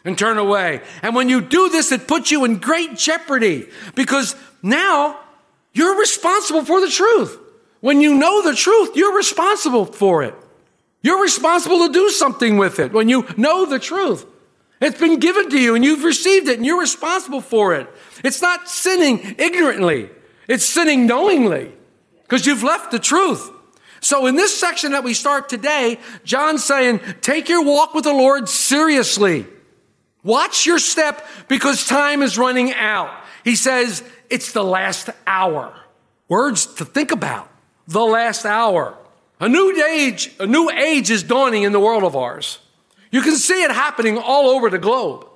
and 0.03 0.17
turn 0.17 0.39
away. 0.39 0.81
And 1.03 1.15
when 1.15 1.29
you 1.29 1.43
do 1.43 1.69
this, 1.69 1.93
it 1.93 2.09
puts 2.09 2.31
you 2.31 2.45
in 2.47 2.57
great 2.57 2.97
jeopardy 2.97 3.69
because 3.95 4.35
now 4.63 5.21
you're 5.75 5.99
responsible 5.99 6.65
for 6.65 6.81
the 6.81 6.89
truth. 6.89 7.39
When 7.83 8.01
you 8.01 8.15
know 8.15 8.43
the 8.43 8.55
truth, 8.55 8.93
you're 8.95 9.17
responsible 9.17 9.85
for 9.85 10.23
it. 10.23 10.35
You're 11.03 11.21
responsible 11.21 11.89
to 11.89 11.93
do 11.93 12.11
something 12.11 12.57
with 12.57 12.79
it 12.79 12.93
when 12.93 13.09
you 13.09 13.27
know 13.37 13.67
the 13.67 13.81
truth. 13.81 14.25
It's 14.81 15.01
been 15.01 15.19
given 15.19 15.51
to 15.51 15.59
you 15.59 15.75
and 15.75 15.85
you've 15.85 16.05
received 16.05 16.47
it 16.47 16.59
and 16.59 16.65
you're 16.65 16.79
responsible 16.79 17.41
for 17.41 17.75
it. 17.75 17.89
It's 18.23 18.41
not 18.41 18.69
sinning 18.69 19.35
ignorantly. 19.37 20.11
It's 20.47 20.65
sinning 20.65 21.07
knowingly 21.07 21.73
because 22.23 22.47
you've 22.47 22.63
left 22.63 22.93
the 22.93 23.01
truth. 23.01 23.51
So 24.01 24.27
in 24.27 24.37
this 24.37 24.57
section 24.57 24.93
that 24.93 25.03
we 25.03 25.13
start 25.13 25.49
today, 25.49 25.99
John's 26.23 26.65
saying, 26.65 27.01
take 27.21 27.49
your 27.49 27.65
walk 27.65 27.95
with 27.95 28.05
the 28.05 28.13
Lord 28.13 28.49
seriously. 28.49 29.45
Watch 30.23 30.67
your 30.67 30.79
step 30.79 31.27
because 31.49 31.85
time 31.85 32.23
is 32.23 32.39
running 32.39 32.73
out. 32.75 33.11
He 33.43 33.57
says, 33.57 34.05
it's 34.31 34.53
the 34.53 34.63
last 34.63 35.11
hour. 35.27 35.75
Words 36.29 36.67
to 36.75 36.85
think 36.85 37.11
about. 37.11 37.52
The 37.87 38.05
last 38.05 38.45
hour. 38.45 38.97
A 39.41 39.49
new 39.49 39.85
age, 39.85 40.33
a 40.39 40.47
new 40.47 40.71
age 40.71 41.11
is 41.11 41.23
dawning 41.23 41.65
in 41.65 41.73
the 41.73 41.81
world 41.81 42.05
of 42.05 42.15
ours. 42.15 42.59
You 43.11 43.23
can 43.23 43.37
see 43.37 43.63
it 43.63 43.71
happening 43.71 44.17
all 44.17 44.49
over 44.51 44.71
the 44.71 44.79
globe. 44.79 45.27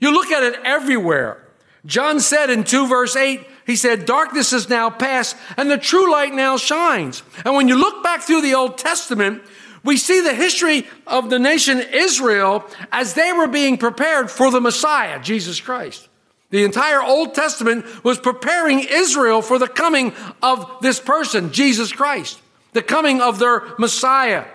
You 0.00 0.12
look 0.12 0.30
at 0.30 0.42
it 0.42 0.58
everywhere. 0.64 1.42
John 1.86 2.20
said 2.20 2.50
in 2.50 2.64
2 2.64 2.88
verse 2.88 3.14
8, 3.14 3.46
he 3.64 3.76
said, 3.76 4.04
darkness 4.04 4.52
is 4.52 4.68
now 4.68 4.90
past 4.90 5.36
and 5.56 5.70
the 5.70 5.78
true 5.78 6.10
light 6.10 6.34
now 6.34 6.56
shines. 6.56 7.22
And 7.44 7.54
when 7.54 7.68
you 7.68 7.76
look 7.76 8.02
back 8.02 8.22
through 8.22 8.42
the 8.42 8.54
Old 8.54 8.78
Testament, 8.78 9.42
we 9.84 9.96
see 9.96 10.20
the 10.20 10.34
history 10.34 10.86
of 11.06 11.30
the 11.30 11.38
nation 11.38 11.80
Israel 11.80 12.64
as 12.90 13.14
they 13.14 13.32
were 13.32 13.46
being 13.46 13.78
prepared 13.78 14.30
for 14.30 14.50
the 14.50 14.60
Messiah, 14.60 15.20
Jesus 15.20 15.60
Christ. 15.60 16.08
The 16.56 16.64
entire 16.64 17.02
Old 17.02 17.34
Testament 17.34 17.84
was 18.02 18.18
preparing 18.18 18.80
Israel 18.80 19.42
for 19.42 19.58
the 19.58 19.68
coming 19.68 20.14
of 20.42 20.78
this 20.80 20.98
person, 20.98 21.52
Jesus 21.52 21.92
Christ, 21.92 22.40
the 22.72 22.80
coming 22.80 23.20
of 23.20 23.38
their 23.38 23.74
Messiah. 23.78 24.46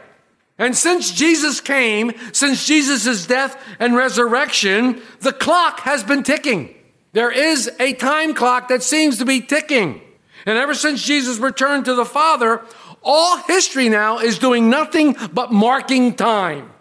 And 0.58 0.76
since 0.76 1.12
Jesus 1.12 1.62
came, 1.62 2.14
since 2.32 2.66
Jesus' 2.66 3.28
death 3.28 3.56
and 3.80 3.96
resurrection, 3.96 5.00
the 5.20 5.32
clock 5.32 5.82
has 5.82 6.04
been 6.04 6.24
ticking. 6.24 6.74
There 7.14 7.30
is 7.30 7.70
a 7.80 7.94
time 7.94 8.34
clock 8.34 8.70
that 8.70 8.82
seems 8.82 9.20
to 9.20 9.26
be 9.26 9.40
ticking. 9.40 10.02
And 10.48 10.58
ever 10.58 10.74
since 10.74 11.06
Jesus 11.06 11.38
returned 11.38 11.86
to 11.86 11.94
the 11.94 12.04
Father, 12.04 12.64
all 13.04 13.38
history 13.44 13.90
now 13.90 14.18
is 14.18 14.40
doing 14.40 14.72
nothing 14.72 15.16
but 15.32 15.52
marking 15.52 16.16
time. 16.16 16.72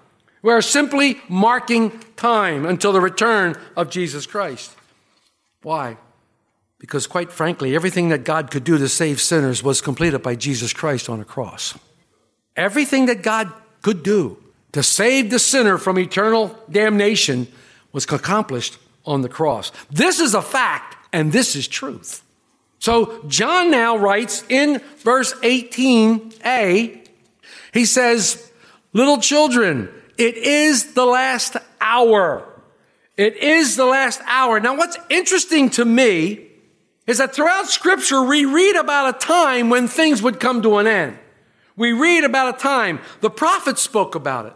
We 0.41 0.55
are 0.55 0.63
simply 0.63 1.21
marking 1.29 1.91
time 2.17 2.65
until 2.65 2.95
the 2.95 3.03
return 3.03 3.57
of 3.77 3.91
Jesus 3.91 4.25
Christ. 4.25 4.77
Why? 5.63 5.99
Because, 6.79 7.07
quite 7.07 7.31
frankly, 7.31 7.75
everything 7.75 8.09
that 8.09 8.25
God 8.25 8.51
could 8.51 8.65
do 8.65 8.79
to 8.79 8.89
save 8.89 9.21
sinners 9.21 9.63
was 9.63 9.81
completed 9.81 10.23
by 10.23 10.35
Jesus 10.35 10.73
Christ 10.73 11.09
on 11.09 11.21
a 11.21 11.25
cross. 11.25 11.79
Everything 12.57 13.07
that 13.07 13.23
God 13.23 13.53
could 13.83 14.03
do 14.03 14.39
to 14.73 14.83
save 14.83 15.31
the 15.31 15.39
sinner 15.39 15.77
from 15.77 15.99
eternal 15.99 16.59
damnation 16.71 17.49
was 17.93 18.05
accomplished 18.05 18.79
on 19.05 19.23
the 19.23 19.29
cross. 19.29 19.73
This 19.91 20.21
is 20.21 20.35
a 20.35 20.43
fact, 20.43 20.97
and 21.13 21.33
this 21.33 21.57
is 21.57 21.69
truth. 21.69 22.23
So 22.79 23.23
John 23.29 23.71
now 23.71 23.97
writes 23.97 24.43
in 24.49 24.81
verse 24.99 25.35
18a, 25.35 27.07
he 27.73 27.85
says, 27.85 28.51
Little 28.93 29.19
children, 29.19 29.91
it 30.17 30.37
is 30.37 30.95
the 30.95 31.05
last 31.05 31.57
hour. 31.81 32.50
It 33.21 33.37
is 33.37 33.77
the 33.77 33.85
last 33.85 34.23
hour. 34.25 34.61
Now, 34.61 34.79
what's 34.79 34.97
interesting 35.11 35.69
to 35.71 35.85
me 35.85 36.47
is 37.07 37.19
that 37.19 37.35
throughout 37.35 37.67
Scripture, 37.67 38.23
we 38.23 38.47
read 38.47 38.77
about 38.77 39.15
a 39.15 39.19
time 39.19 39.69
when 39.69 39.89
things 39.89 40.23
would 40.23 40.41
come 40.41 40.63
to 40.63 40.79
an 40.79 40.87
end. 40.87 41.19
We 41.77 41.93
read 41.93 42.25
about 42.25 42.55
a 42.55 42.59
time. 42.59 42.99
The 43.21 43.29
prophets 43.29 43.83
spoke 43.83 44.15
about 44.15 44.47
it. 44.47 44.55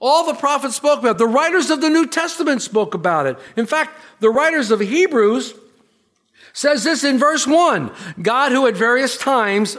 All 0.00 0.24
the 0.24 0.32
prophets 0.32 0.74
spoke 0.74 1.00
about 1.00 1.16
it. 1.16 1.18
The 1.18 1.26
writers 1.26 1.68
of 1.68 1.82
the 1.82 1.90
New 1.90 2.06
Testament 2.06 2.62
spoke 2.62 2.94
about 2.94 3.26
it. 3.26 3.38
In 3.58 3.66
fact, 3.66 4.00
the 4.20 4.30
writers 4.30 4.70
of 4.70 4.80
Hebrews 4.80 5.52
says 6.54 6.84
this 6.84 7.04
in 7.04 7.18
verse 7.18 7.46
1 7.46 7.90
God, 8.22 8.52
who 8.52 8.66
at 8.66 8.74
various 8.74 9.18
times 9.18 9.76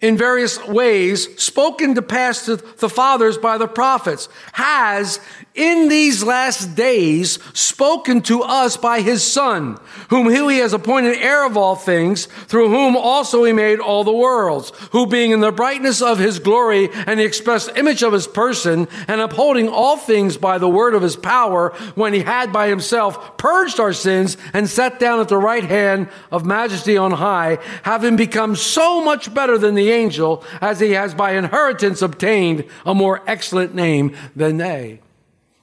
in 0.00 0.16
various 0.16 0.62
ways 0.66 1.40
spoken 1.40 1.94
to 1.94 2.02
past 2.02 2.46
the 2.46 2.88
fathers 2.88 3.38
by 3.38 3.58
the 3.58 3.68
prophets, 3.68 4.28
has 4.54 5.20
in 5.54 5.88
these 5.88 6.24
last 6.24 6.74
days 6.74 7.38
spoken 7.52 8.20
to 8.20 8.42
us 8.42 8.76
by 8.76 9.00
his 9.00 9.22
Son, 9.22 9.78
whom 10.10 10.28
he 10.28 10.58
has 10.58 10.72
appointed 10.72 11.16
heir 11.16 11.46
of 11.46 11.56
all 11.56 11.76
things, 11.76 12.26
through 12.26 12.68
whom 12.68 12.96
also 12.96 13.44
he 13.44 13.52
made 13.52 13.78
all 13.78 14.02
the 14.02 14.12
worlds, 14.12 14.72
who 14.90 15.06
being 15.06 15.30
in 15.30 15.40
the 15.40 15.52
brightness 15.52 16.02
of 16.02 16.18
his 16.18 16.40
glory 16.40 16.88
and 17.06 17.20
the 17.20 17.24
express 17.24 17.68
image 17.76 18.02
of 18.02 18.12
his 18.12 18.26
person, 18.26 18.88
and 19.06 19.20
upholding 19.20 19.68
all 19.68 19.96
things 19.96 20.36
by 20.36 20.58
the 20.58 20.68
word 20.68 20.92
of 20.92 21.02
his 21.02 21.14
power, 21.14 21.70
when 21.94 22.12
he 22.12 22.20
had 22.20 22.52
by 22.52 22.66
himself 22.68 23.36
purged 23.36 23.78
our 23.78 23.92
sins 23.92 24.36
and 24.52 24.68
sat 24.68 24.98
down 24.98 25.20
at 25.20 25.28
the 25.28 25.36
right 25.38 25.64
hand 25.64 26.08
of 26.32 26.44
majesty 26.44 26.96
on 26.96 27.12
high, 27.12 27.58
having 27.84 28.16
become 28.16 28.56
so 28.56 29.04
much 29.04 29.32
better 29.32 29.56
than 29.56 29.76
the 29.76 29.90
angel, 29.90 30.44
as 30.60 30.80
he 30.80 30.90
has 30.92 31.14
by 31.14 31.32
inheritance 31.32 32.02
obtained 32.02 32.64
a 32.84 32.92
more 32.92 33.22
excellent 33.28 33.72
name 33.72 34.16
than 34.34 34.56
they. 34.56 35.00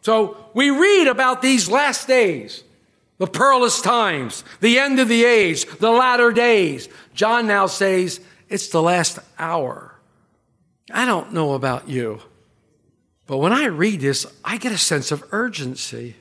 So 0.01 0.38
we 0.53 0.70
read 0.70 1.08
about 1.08 1.41
these 1.41 1.70
last 1.70 2.08
days, 2.08 2.63
the 3.17 3.27
perilous 3.27 3.81
times, 3.81 4.43
the 4.60 4.79
end 4.79 5.00
of 5.00 5.08
the 5.08 5.24
age, 5.24 5.65
the 5.77 5.91
latter 5.91 6.31
days. 6.31 6.89
John 7.13 7.48
now 7.48 7.67
says 7.67 8.20
it's 8.50 8.70
the 8.70 8.81
last 8.81 9.20
hour. 9.38 9.96
I 10.91 11.05
don't 11.05 11.34
know 11.34 11.53
about 11.53 11.88
you, 11.88 12.20
but 13.27 13.38
when 13.38 13.53
I 13.53 13.65
read 13.65 14.01
this, 14.01 14.25
I 14.43 14.58
get 14.58 14.72
a 14.72 14.77
sense 14.77 15.12
of 15.12 15.24
urgency. 15.31 16.15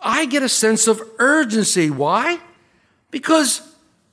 I 0.00 0.26
get 0.26 0.42
a 0.42 0.48
sense 0.48 0.86
of 0.86 1.00
urgency. 1.18 1.90
Why? 1.90 2.38
Because 3.10 3.62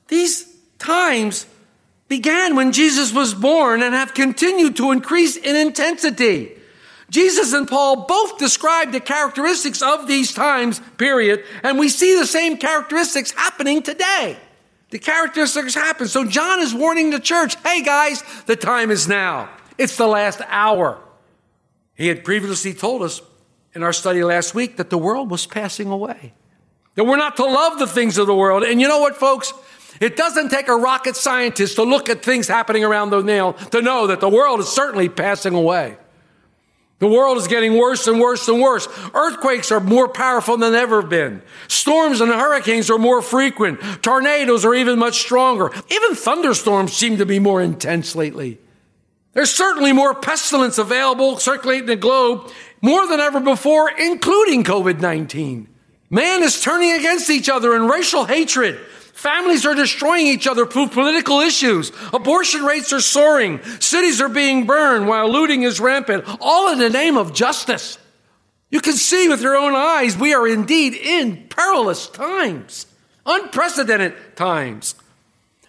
these 0.08 0.56
times 0.78 1.46
began 2.08 2.54
when 2.54 2.72
Jesus 2.72 3.12
was 3.12 3.34
born 3.34 3.82
and 3.82 3.94
have 3.94 4.14
continued 4.14 4.76
to 4.76 4.92
increase 4.92 5.36
in 5.36 5.56
intensity. 5.56 6.55
Jesus 7.10 7.52
and 7.52 7.68
Paul 7.68 8.06
both 8.06 8.38
describe 8.38 8.92
the 8.92 9.00
characteristics 9.00 9.80
of 9.80 10.08
these 10.08 10.32
times, 10.32 10.80
period, 10.98 11.44
and 11.62 11.78
we 11.78 11.88
see 11.88 12.18
the 12.18 12.26
same 12.26 12.56
characteristics 12.56 13.30
happening 13.30 13.82
today. 13.82 14.36
The 14.90 14.98
characteristics 14.98 15.74
happen. 15.74 16.08
So 16.08 16.24
John 16.24 16.60
is 16.60 16.74
warning 16.74 17.10
the 17.10 17.20
church 17.20 17.56
hey 17.64 17.82
guys, 17.82 18.22
the 18.46 18.56
time 18.56 18.90
is 18.90 19.08
now. 19.08 19.48
It's 19.78 19.96
the 19.96 20.06
last 20.06 20.40
hour. 20.48 21.00
He 21.94 22.08
had 22.08 22.24
previously 22.24 22.74
told 22.74 23.02
us 23.02 23.20
in 23.74 23.82
our 23.82 23.92
study 23.92 24.22
last 24.22 24.54
week 24.54 24.76
that 24.76 24.90
the 24.90 24.98
world 24.98 25.30
was 25.30 25.46
passing 25.46 25.88
away, 25.88 26.32
that 26.94 27.04
we're 27.04 27.16
not 27.16 27.36
to 27.36 27.44
love 27.44 27.78
the 27.78 27.86
things 27.86 28.18
of 28.18 28.26
the 28.26 28.34
world. 28.34 28.62
And 28.64 28.80
you 28.80 28.88
know 28.88 29.00
what, 29.00 29.16
folks? 29.16 29.52
It 30.00 30.16
doesn't 30.16 30.50
take 30.50 30.68
a 30.68 30.76
rocket 30.76 31.16
scientist 31.16 31.76
to 31.76 31.82
look 31.82 32.08
at 32.08 32.22
things 32.22 32.48
happening 32.48 32.84
around 32.84 33.10
the 33.10 33.22
nail 33.22 33.54
to 33.70 33.80
know 33.80 34.08
that 34.08 34.20
the 34.20 34.28
world 34.28 34.60
is 34.60 34.68
certainly 34.68 35.08
passing 35.08 35.54
away. 35.54 35.96
The 36.98 37.06
world 37.06 37.36
is 37.36 37.46
getting 37.46 37.76
worse 37.76 38.06
and 38.06 38.18
worse 38.18 38.48
and 38.48 38.60
worse. 38.60 38.88
Earthquakes 39.14 39.70
are 39.70 39.80
more 39.80 40.08
powerful 40.08 40.56
than 40.56 40.74
ever 40.74 41.02
been. 41.02 41.42
Storms 41.68 42.22
and 42.22 42.32
hurricanes 42.32 42.90
are 42.90 42.98
more 42.98 43.20
frequent. 43.20 43.80
Tornadoes 44.02 44.64
are 44.64 44.74
even 44.74 44.98
much 44.98 45.20
stronger. 45.20 45.70
Even 45.90 46.14
thunderstorms 46.14 46.94
seem 46.94 47.18
to 47.18 47.26
be 47.26 47.38
more 47.38 47.60
intense 47.60 48.16
lately. 48.16 48.58
There's 49.34 49.50
certainly 49.50 49.92
more 49.92 50.14
pestilence 50.14 50.78
available 50.78 51.36
circulating 51.38 51.84
the 51.84 51.96
globe 51.96 52.50
more 52.80 53.06
than 53.06 53.20
ever 53.20 53.40
before, 53.40 53.90
including 53.90 54.64
COVID 54.64 55.00
19. 55.00 55.68
Man 56.08 56.42
is 56.42 56.62
turning 56.62 56.92
against 56.92 57.28
each 57.28 57.50
other 57.50 57.76
in 57.76 57.88
racial 57.88 58.24
hatred. 58.24 58.80
Families 59.16 59.64
are 59.64 59.74
destroying 59.74 60.26
each 60.26 60.46
other 60.46 60.66
through 60.66 60.88
political 60.88 61.40
issues. 61.40 61.90
Abortion 62.12 62.66
rates 62.66 62.92
are 62.92 63.00
soaring. 63.00 63.62
Cities 63.80 64.20
are 64.20 64.28
being 64.28 64.66
burned 64.66 65.08
while 65.08 65.32
looting 65.32 65.62
is 65.62 65.80
rampant, 65.80 66.24
all 66.38 66.70
in 66.70 66.78
the 66.78 66.90
name 66.90 67.16
of 67.16 67.32
justice. 67.32 67.96
You 68.70 68.82
can 68.82 68.92
see 68.92 69.26
with 69.26 69.40
your 69.40 69.56
own 69.56 69.74
eyes 69.74 70.18
we 70.18 70.34
are 70.34 70.46
indeed 70.46 70.92
in 70.92 71.48
perilous 71.48 72.08
times, 72.08 72.86
unprecedented 73.24 74.36
times. 74.36 74.94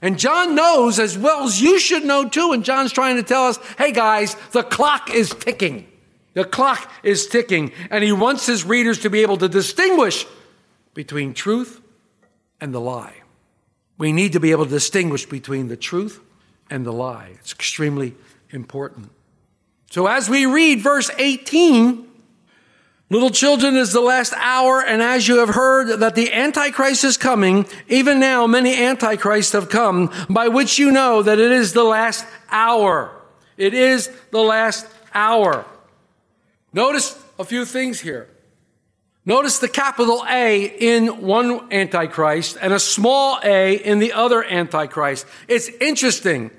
And 0.01 0.19
John 0.19 0.53
knows 0.53 0.99
as 0.99 1.17
well 1.17 1.45
as 1.45 1.61
you 1.61 1.79
should 1.79 2.03
know 2.03 2.27
too. 2.27 2.51
And 2.51 2.65
John's 2.65 2.91
trying 2.91 3.15
to 3.15 3.23
tell 3.23 3.45
us, 3.45 3.59
hey 3.77 3.93
guys, 3.93 4.35
the 4.51 4.63
clock 4.63 5.09
is 5.09 5.29
ticking. 5.29 5.87
The 6.33 6.43
clock 6.43 6.91
is 7.01 7.27
ticking. 7.27 7.71
And 7.89 8.03
he 8.03 8.11
wants 8.11 8.45
his 8.45 8.65
readers 8.65 8.99
to 8.99 9.09
be 9.09 9.21
able 9.21 9.37
to 9.37 9.47
distinguish 9.47 10.25
between 10.93 11.33
truth 11.33 11.79
and 12.59 12.73
the 12.73 12.81
lie. 12.81 13.21
We 13.97 14.11
need 14.11 14.33
to 14.33 14.39
be 14.39 14.51
able 14.51 14.65
to 14.65 14.71
distinguish 14.71 15.25
between 15.25 15.67
the 15.67 15.77
truth 15.77 16.19
and 16.69 16.85
the 16.85 16.91
lie. 16.91 17.31
It's 17.39 17.53
extremely 17.53 18.15
important. 18.51 19.09
So 19.89 20.07
as 20.07 20.29
we 20.29 20.45
read 20.45 20.81
verse 20.81 21.09
18, 21.17 22.07
Little 23.09 23.29
children 23.29 23.77
is 23.77 23.93
the 23.93 24.01
last 24.01 24.33
hour, 24.35 24.83
and 24.83 25.01
as 25.01 25.29
you 25.29 25.37
have 25.37 25.55
heard 25.55 26.01
that 26.01 26.15
the 26.15 26.33
Antichrist 26.33 27.05
is 27.05 27.15
coming, 27.15 27.65
even 27.87 28.19
now 28.19 28.45
many 28.47 28.75
Antichrists 28.75 29.53
have 29.53 29.69
come, 29.69 30.11
by 30.29 30.49
which 30.49 30.77
you 30.77 30.91
know 30.91 31.21
that 31.21 31.39
it 31.39 31.51
is 31.51 31.71
the 31.71 31.85
last 31.85 32.25
hour. 32.49 33.13
It 33.55 33.73
is 33.73 34.11
the 34.31 34.41
last 34.41 34.87
hour. 35.13 35.65
Notice 36.73 37.17
a 37.39 37.45
few 37.45 37.63
things 37.63 38.01
here. 38.01 38.27
Notice 39.27 39.59
the 39.59 39.67
capital 39.67 40.23
A 40.29 40.63
in 40.63 41.21
one 41.21 41.73
Antichrist 41.73 42.57
and 42.61 42.71
a 42.71 42.79
small 42.79 43.37
a 43.43 43.75
in 43.75 43.99
the 43.99 44.13
other 44.13 44.41
Antichrist. 44.41 45.25
It's 45.49 45.67
interesting. 45.81 46.49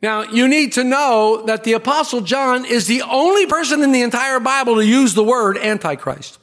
Now, 0.00 0.22
you 0.22 0.46
need 0.46 0.74
to 0.74 0.84
know 0.84 1.42
that 1.46 1.64
the 1.64 1.72
Apostle 1.72 2.20
John 2.20 2.64
is 2.64 2.86
the 2.86 3.02
only 3.02 3.46
person 3.46 3.82
in 3.82 3.90
the 3.90 4.02
entire 4.02 4.38
Bible 4.38 4.76
to 4.76 4.86
use 4.86 5.14
the 5.14 5.24
word 5.24 5.58
Antichrist. 5.58 6.38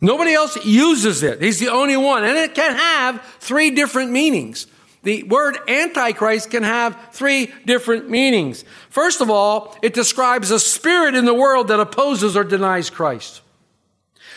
Nobody 0.00 0.34
else 0.34 0.64
uses 0.64 1.24
it. 1.24 1.42
He's 1.42 1.58
the 1.58 1.70
only 1.70 1.96
one. 1.96 2.22
And 2.22 2.38
it 2.38 2.54
can 2.54 2.76
have 2.76 3.24
three 3.40 3.72
different 3.72 4.12
meanings. 4.12 4.68
The 5.02 5.24
word 5.24 5.58
Antichrist 5.66 6.52
can 6.52 6.62
have 6.62 6.96
three 7.10 7.52
different 7.66 8.08
meanings. 8.08 8.64
First 8.88 9.20
of 9.20 9.30
all, 9.30 9.76
it 9.82 9.94
describes 9.94 10.52
a 10.52 10.60
spirit 10.60 11.16
in 11.16 11.24
the 11.24 11.34
world 11.34 11.66
that 11.68 11.80
opposes 11.80 12.36
or 12.36 12.44
denies 12.44 12.88
Christ. 12.88 13.40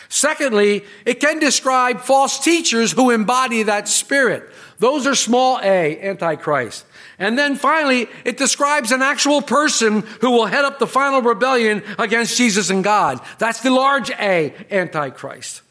Secondly, 0.08 0.84
it 1.04 1.20
can 1.20 1.38
describe 1.38 2.00
false 2.00 2.38
teachers 2.38 2.92
who 2.92 3.10
embody 3.10 3.62
that 3.64 3.88
spirit. 3.88 4.50
Those 4.78 5.06
are 5.06 5.14
small 5.14 5.60
a, 5.62 6.00
Antichrist. 6.00 6.86
And 7.18 7.36
then 7.36 7.56
finally, 7.56 8.08
it 8.24 8.36
describes 8.36 8.92
an 8.92 9.02
actual 9.02 9.42
person 9.42 10.02
who 10.20 10.30
will 10.30 10.46
head 10.46 10.64
up 10.64 10.78
the 10.78 10.86
final 10.86 11.20
rebellion 11.20 11.82
against 11.98 12.38
Jesus 12.38 12.70
and 12.70 12.84
God. 12.84 13.20
That's 13.38 13.60
the 13.60 13.70
large 13.70 14.10
A, 14.10 14.54
Antichrist. 14.70 15.62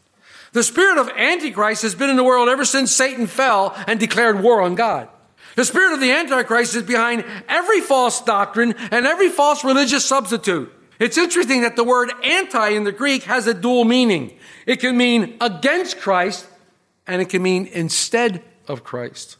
The 0.52 0.62
spirit 0.62 0.98
of 0.98 1.08
Antichrist 1.10 1.82
has 1.82 1.94
been 1.94 2.10
in 2.10 2.16
the 2.16 2.24
world 2.24 2.48
ever 2.48 2.64
since 2.64 2.92
Satan 2.92 3.26
fell 3.26 3.74
and 3.86 3.98
declared 3.98 4.42
war 4.42 4.60
on 4.60 4.74
God. 4.74 5.08
The 5.56 5.64
spirit 5.64 5.94
of 5.94 6.00
the 6.00 6.12
Antichrist 6.12 6.74
is 6.74 6.84
behind 6.84 7.24
every 7.48 7.80
false 7.80 8.20
doctrine 8.20 8.74
and 8.90 9.06
every 9.06 9.28
false 9.28 9.64
religious 9.64 10.04
substitute. 10.04 10.72
It's 10.98 11.16
interesting 11.16 11.62
that 11.62 11.76
the 11.76 11.84
word 11.84 12.10
anti 12.24 12.70
in 12.70 12.84
the 12.84 12.92
Greek 12.92 13.24
has 13.24 13.46
a 13.46 13.54
dual 13.54 13.84
meaning. 13.84 14.36
It 14.66 14.80
can 14.80 14.96
mean 14.96 15.36
against 15.40 15.98
Christ 15.98 16.46
and 17.06 17.22
it 17.22 17.28
can 17.28 17.42
mean 17.42 17.66
instead 17.66 18.42
of 18.66 18.84
Christ. 18.84 19.36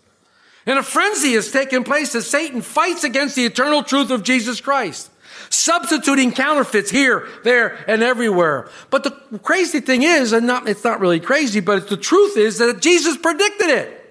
And 0.67 0.79
a 0.79 0.83
frenzy 0.83 1.33
has 1.33 1.51
taken 1.51 1.83
place 1.83 2.15
as 2.15 2.27
Satan 2.27 2.61
fights 2.61 3.03
against 3.03 3.37
the 3.37 3.45
eternal 3.45 3.83
truth 3.83 4.11
of 4.11 4.23
Jesus 4.23 4.61
Christ, 4.61 5.11
substituting 5.49 6.31
counterfeits 6.31 6.91
here, 6.91 7.27
there, 7.43 7.83
and 7.89 8.03
everywhere. 8.03 8.69
But 8.91 9.05
the 9.05 9.39
crazy 9.39 9.81
thing 9.81 10.03
is, 10.03 10.33
and 10.33 10.47
not, 10.47 10.69
it's 10.69 10.85
not 10.85 11.01
really 11.01 11.21
crazy, 11.21 11.61
but 11.61 11.89
the 11.89 11.97
truth 11.97 12.37
is 12.37 12.59
that 12.59 12.83
Jesus 12.83 13.17
predicted 13.17 13.71
it. 13.71 14.08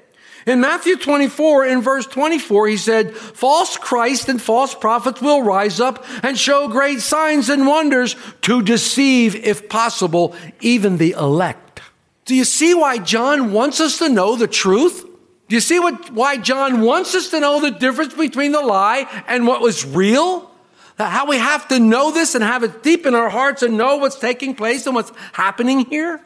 In 0.48 0.62
Matthew 0.62 0.96
24, 0.96 1.66
in 1.66 1.82
verse 1.82 2.08
24, 2.08 2.70
he 2.70 2.78
said, 2.78 3.14
False 3.14 3.76
Christ 3.76 4.30
and 4.30 4.42
false 4.42 4.74
prophets 4.74 5.22
will 5.22 5.42
rise 5.42 5.82
up 5.82 6.06
and 6.24 6.38
show 6.38 6.70
great 6.70 7.02
signs 7.02 7.50
and 7.50 7.68
wonders 7.68 8.16
to 8.44 8.62
deceive, 8.62 9.36
if 9.36 9.68
possible, 9.68 10.34
even 10.62 10.98
the 10.98 11.12
elect. 11.12 11.82
Do 12.24 12.34
you 12.34 12.46
see 12.46 12.74
why 12.74 12.98
John 12.98 13.52
wants 13.52 13.82
us 13.82 14.00
to 14.00 14.08
know 14.08 14.38
the 14.38 14.48
truth? 14.48 15.04
Do 15.50 15.56
you 15.56 15.60
see 15.60 15.80
what, 15.80 16.12
why 16.12 16.38
John 16.38 16.80
wants 16.80 17.14
us 17.14 17.30
to 17.32 17.42
know 17.42 17.60
the 17.60 17.72
difference 17.72 18.14
between 18.14 18.54
the 18.54 18.62
lie 18.62 19.06
and 19.28 19.48
what 19.48 19.60
was 19.60 19.86
real? 19.86 20.50
How 20.98 21.28
we 21.28 21.38
have 21.38 21.68
to 21.68 21.80
know 21.80 22.12
this 22.12 22.36
and 22.36 22.44
have 22.44 22.64
it 22.64 22.84
deep 22.84 23.06
in 23.06 23.16
our 23.16 23.30
hearts 23.30 23.64
and 23.64 23.78
know 23.78 23.98
what's 23.98 24.18
taking 24.18 24.56
place 24.56 24.86
and 24.86 24.96
what's 24.96 25.12
happening 25.34 25.82
here? 25.82 26.22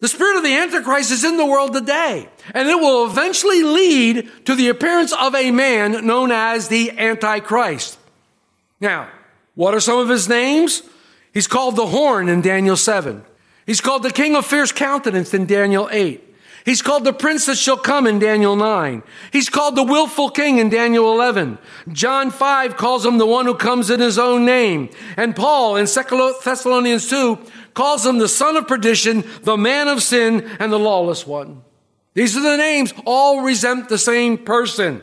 The 0.00 0.08
spirit 0.08 0.36
of 0.36 0.44
the 0.44 0.54
Antichrist 0.54 1.10
is 1.10 1.24
in 1.24 1.36
the 1.36 1.46
world 1.46 1.72
today, 1.72 2.28
and 2.54 2.68
it 2.68 2.76
will 2.76 3.06
eventually 3.06 3.64
lead 3.64 4.30
to 4.46 4.54
the 4.54 4.68
appearance 4.68 5.12
of 5.12 5.34
a 5.34 5.50
man 5.50 6.06
known 6.06 6.30
as 6.30 6.68
the 6.68 6.92
Antichrist. 6.92 7.98
Now, 8.80 9.08
what 9.56 9.74
are 9.74 9.80
some 9.80 9.98
of 9.98 10.08
his 10.08 10.28
names? 10.28 10.82
He's 11.34 11.48
called 11.48 11.74
the 11.74 11.86
horn 11.86 12.28
in 12.28 12.42
Daniel 12.42 12.76
7. 12.76 13.24
He's 13.66 13.80
called 13.80 14.04
the 14.04 14.12
king 14.12 14.36
of 14.36 14.46
fierce 14.46 14.70
countenance 14.70 15.34
in 15.34 15.46
Daniel 15.46 15.88
8. 15.90 16.24
He's 16.64 16.82
called 16.82 17.04
the 17.04 17.12
prince 17.12 17.46
that 17.46 17.56
shall 17.56 17.76
come 17.76 18.06
in 18.06 18.18
Daniel 18.18 18.54
9. 18.54 19.02
He's 19.32 19.48
called 19.48 19.74
the 19.74 19.82
willful 19.82 20.30
king 20.30 20.58
in 20.58 20.68
Daniel 20.68 21.12
11. 21.12 21.58
John 21.92 22.30
5 22.30 22.76
calls 22.76 23.06
him 23.06 23.18
the 23.18 23.26
one 23.26 23.46
who 23.46 23.54
comes 23.54 23.90
in 23.90 24.00
his 24.00 24.18
own 24.18 24.44
name. 24.44 24.90
And 25.16 25.34
Paul 25.34 25.76
in 25.76 25.86
2 25.86 26.34
Thessalonians 26.44 27.08
2 27.08 27.38
calls 27.74 28.04
him 28.04 28.18
the 28.18 28.28
son 28.28 28.56
of 28.56 28.66
perdition, 28.68 29.24
the 29.42 29.56
man 29.56 29.88
of 29.88 30.02
sin, 30.02 30.48
and 30.58 30.72
the 30.72 30.78
lawless 30.78 31.26
one. 31.26 31.62
These 32.14 32.36
are 32.36 32.42
the 32.42 32.56
names, 32.56 32.92
all 33.06 33.42
resent 33.42 33.88
the 33.88 33.98
same 33.98 34.38
person. 34.38 35.02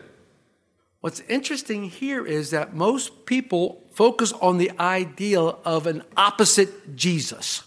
What's 1.01 1.21
interesting 1.29 1.83
here 1.85 2.25
is 2.25 2.49
that 2.49 2.75
most 2.75 3.25
people 3.25 3.83
focus 3.91 4.33
on 4.33 4.57
the 4.57 4.71
ideal 4.79 5.59
of 5.63 5.87
an 5.87 6.03
opposite 6.17 6.95
Jesus. 6.95 7.63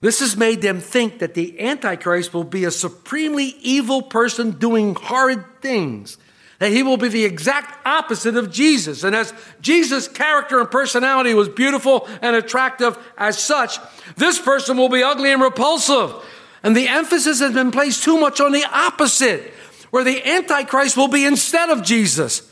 This 0.00 0.20
has 0.20 0.36
made 0.36 0.62
them 0.62 0.80
think 0.80 1.18
that 1.18 1.34
the 1.34 1.60
Antichrist 1.60 2.32
will 2.32 2.44
be 2.44 2.64
a 2.64 2.70
supremely 2.70 3.56
evil 3.60 4.00
person 4.00 4.52
doing 4.52 4.94
horrid 4.94 5.44
things. 5.60 6.16
That 6.60 6.72
he 6.72 6.82
will 6.82 6.98
be 6.98 7.08
the 7.08 7.24
exact 7.24 7.86
opposite 7.86 8.36
of 8.36 8.52
Jesus. 8.52 9.02
And 9.02 9.16
as 9.16 9.32
Jesus' 9.62 10.06
character 10.06 10.60
and 10.60 10.70
personality 10.70 11.34
was 11.34 11.48
beautiful 11.48 12.06
and 12.20 12.36
attractive 12.36 12.98
as 13.16 13.38
such, 13.38 13.78
this 14.16 14.38
person 14.38 14.76
will 14.76 14.90
be 14.90 15.02
ugly 15.02 15.32
and 15.32 15.40
repulsive. 15.40 16.14
And 16.62 16.76
the 16.76 16.86
emphasis 16.86 17.40
has 17.40 17.54
been 17.54 17.70
placed 17.70 18.04
too 18.04 18.20
much 18.20 18.42
on 18.42 18.52
the 18.52 18.64
opposite, 18.70 19.54
where 19.88 20.04
the 20.04 20.22
Antichrist 20.24 20.98
will 20.98 21.08
be 21.08 21.24
instead 21.24 21.70
of 21.70 21.82
Jesus. 21.82 22.42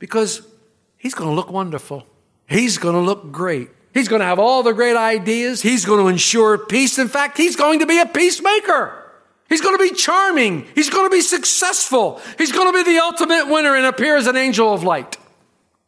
Because 0.00 0.42
he's 0.96 1.14
going 1.14 1.30
to 1.30 1.36
look 1.36 1.50
wonderful. 1.50 2.06
He's 2.48 2.76
going 2.76 2.96
to 2.96 3.00
look 3.00 3.30
great. 3.30 3.70
He's 3.94 4.08
going 4.08 4.20
to 4.20 4.26
have 4.26 4.40
all 4.40 4.64
the 4.64 4.72
great 4.72 4.96
ideas. 4.96 5.62
He's 5.62 5.84
going 5.84 6.00
to 6.00 6.08
ensure 6.08 6.58
peace. 6.58 6.98
In 6.98 7.06
fact, 7.06 7.36
he's 7.36 7.54
going 7.54 7.78
to 7.78 7.86
be 7.86 8.00
a 8.00 8.06
peacemaker. 8.06 8.97
He's 9.48 9.60
going 9.60 9.76
to 9.76 9.82
be 9.82 9.94
charming. 9.94 10.66
He's 10.74 10.90
going 10.90 11.06
to 11.06 11.14
be 11.14 11.22
successful. 11.22 12.20
He's 12.36 12.52
going 12.52 12.70
to 12.72 12.84
be 12.84 12.92
the 12.92 13.00
ultimate 13.00 13.48
winner 13.48 13.74
and 13.74 13.86
appear 13.86 14.16
as 14.16 14.26
an 14.26 14.36
angel 14.36 14.72
of 14.72 14.82
light 14.82 15.16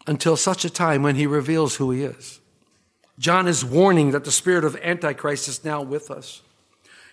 until 0.06 0.36
such 0.36 0.64
a 0.64 0.70
time 0.70 1.02
when 1.02 1.16
he 1.16 1.26
reveals 1.26 1.76
who 1.76 1.90
he 1.90 2.02
is. 2.02 2.40
John 3.18 3.46
is 3.46 3.64
warning 3.64 4.12
that 4.12 4.24
the 4.24 4.32
spirit 4.32 4.64
of 4.64 4.76
Antichrist 4.76 5.46
is 5.46 5.62
now 5.62 5.82
with 5.82 6.10
us. 6.10 6.40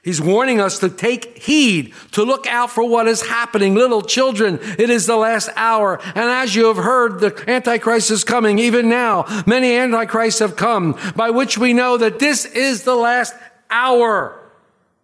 He's 0.03 0.21
warning 0.21 0.61
us 0.61 0.79
to 0.79 0.87
take 0.87 1.37
heed, 1.37 1.93
to 2.11 2.23
look 2.23 2.47
out 2.47 2.71
for 2.71 2.87
what 2.87 3.09
is 3.09 3.27
happening. 3.27 3.75
Little 3.75 4.01
children, 4.01 4.57
it 4.61 4.89
is 4.89 5.05
the 5.05 5.17
last 5.17 5.49
hour. 5.57 5.99
And 6.01 6.29
as 6.29 6.55
you 6.55 6.67
have 6.67 6.77
heard, 6.77 7.19
the 7.19 7.43
Antichrist 7.45 8.09
is 8.09 8.23
coming. 8.23 8.57
Even 8.57 8.87
now, 8.87 9.25
many 9.45 9.75
Antichrists 9.75 10.39
have 10.39 10.55
come, 10.55 10.97
by 11.17 11.29
which 11.29 11.57
we 11.57 11.73
know 11.73 11.97
that 11.97 12.19
this 12.19 12.45
is 12.45 12.83
the 12.83 12.95
last 12.95 13.35
hour. 13.69 14.39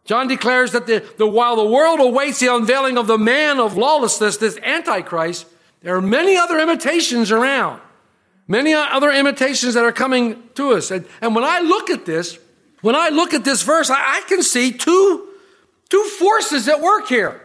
John 0.05 0.27
declares 0.27 0.71
that 0.73 0.85
the, 0.85 1.05
the, 1.17 1.25
while 1.25 1.55
the 1.55 1.65
world 1.65 1.99
awaits 1.99 2.39
the 2.39 2.53
unveiling 2.53 2.97
of 2.97 3.07
the 3.07 3.17
man 3.17 3.59
of 3.59 3.77
lawlessness, 3.77 4.37
this 4.37 4.57
Antichrist, 4.57 5.45
there 5.81 5.95
are 5.95 6.01
many 6.01 6.35
other 6.35 6.59
imitations 6.59 7.31
around. 7.31 7.81
Many 8.47 8.73
other 8.73 9.11
imitations 9.11 9.75
that 9.75 9.85
are 9.85 9.93
coming 9.93 10.43
to 10.55 10.73
us. 10.73 10.91
And, 10.91 11.05
and 11.21 11.33
when 11.33 11.45
I 11.45 11.59
look 11.59 11.89
at 11.89 12.05
this, 12.05 12.37
when 12.81 12.95
I 12.95 13.09
look 13.09 13.33
at 13.33 13.45
this 13.45 13.63
verse, 13.63 13.89
I, 13.89 13.95
I 13.95 14.21
can 14.27 14.43
see 14.43 14.71
two, 14.73 15.29
two 15.89 16.03
forces 16.19 16.67
at 16.67 16.81
work 16.81 17.07
here. 17.07 17.41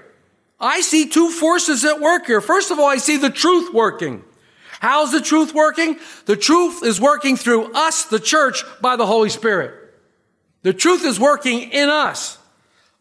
I 0.59 0.81
see 0.81 1.09
two 1.09 1.31
forces 1.31 1.85
at 1.85 2.01
work 2.01 2.27
here. 2.27 2.41
First 2.41 2.73
of 2.73 2.81
all, 2.81 2.87
I 2.87 2.97
see 2.97 3.17
the 3.17 3.31
truth 3.31 3.73
working. 3.73 4.25
How's 4.81 5.13
the 5.13 5.21
truth 5.21 5.55
working? 5.55 5.99
The 6.27 6.37
truth 6.37 6.85
is 6.85 7.01
working 7.01 7.37
through 7.37 7.73
us, 7.75 8.05
the 8.05 8.19
church, 8.19 8.65
by 8.81 8.97
the 8.97 9.07
Holy 9.07 9.31
Spirit. 9.31 9.75
The 10.63 10.73
truth 10.73 11.05
is 11.05 11.21
working 11.21 11.71
in 11.71 11.89
us. 11.89 12.38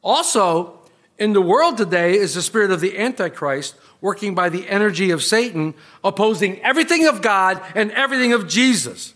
Also, 0.08 0.80
in 1.18 1.34
the 1.34 1.42
world 1.42 1.76
today 1.76 2.14
is 2.14 2.34
the 2.34 2.42
spirit 2.42 2.72
of 2.72 2.80
the 2.80 2.98
Antichrist 2.98 3.76
working 4.00 4.34
by 4.34 4.48
the 4.48 4.66
energy 4.70 5.12
of 5.12 5.22
Satan, 5.22 5.74
opposing 6.02 6.62
everything 6.62 7.06
of 7.06 7.22
God 7.22 7.62
and 7.76 7.92
everything 7.92 8.32
of 8.32 8.48
Jesus. 8.48 9.14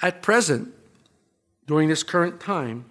At 0.00 0.22
present, 0.22 0.72
during 1.66 1.88
this 1.88 2.04
current 2.04 2.38
time, 2.38 2.84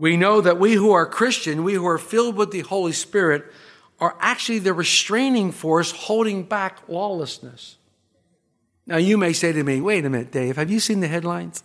we 0.00 0.16
know 0.16 0.40
that 0.40 0.58
we 0.58 0.72
who 0.72 0.90
are 0.90 1.06
Christian, 1.06 1.62
we 1.62 1.74
who 1.74 1.86
are 1.86 1.96
filled 1.96 2.34
with 2.34 2.50
the 2.50 2.62
Holy 2.62 2.90
Spirit, 2.90 3.44
are 4.00 4.16
actually 4.18 4.58
the 4.58 4.74
restraining 4.74 5.52
force 5.52 5.92
holding 5.92 6.42
back 6.42 6.80
lawlessness. 6.88 7.76
Now, 8.84 8.96
you 8.96 9.16
may 9.16 9.32
say 9.32 9.52
to 9.52 9.62
me, 9.62 9.80
wait 9.80 10.04
a 10.04 10.10
minute, 10.10 10.32
Dave, 10.32 10.56
have 10.56 10.72
you 10.72 10.80
seen 10.80 10.98
the 10.98 11.06
headlines? 11.06 11.62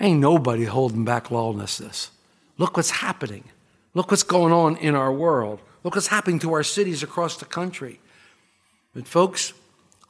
Ain't 0.00 0.18
nobody 0.18 0.64
holding 0.64 1.04
back 1.04 1.30
lawlessness. 1.30 2.10
Look 2.56 2.78
what's 2.78 2.88
happening. 2.88 3.44
Look 3.94 4.10
what's 4.10 4.22
going 4.22 4.52
on 4.52 4.76
in 4.76 4.94
our 4.94 5.12
world. 5.12 5.60
Look 5.84 5.94
what's 5.94 6.06
happening 6.06 6.38
to 6.40 6.52
our 6.54 6.62
cities 6.62 7.02
across 7.02 7.36
the 7.36 7.44
country. 7.44 8.00
But, 8.94 9.06
folks, 9.06 9.52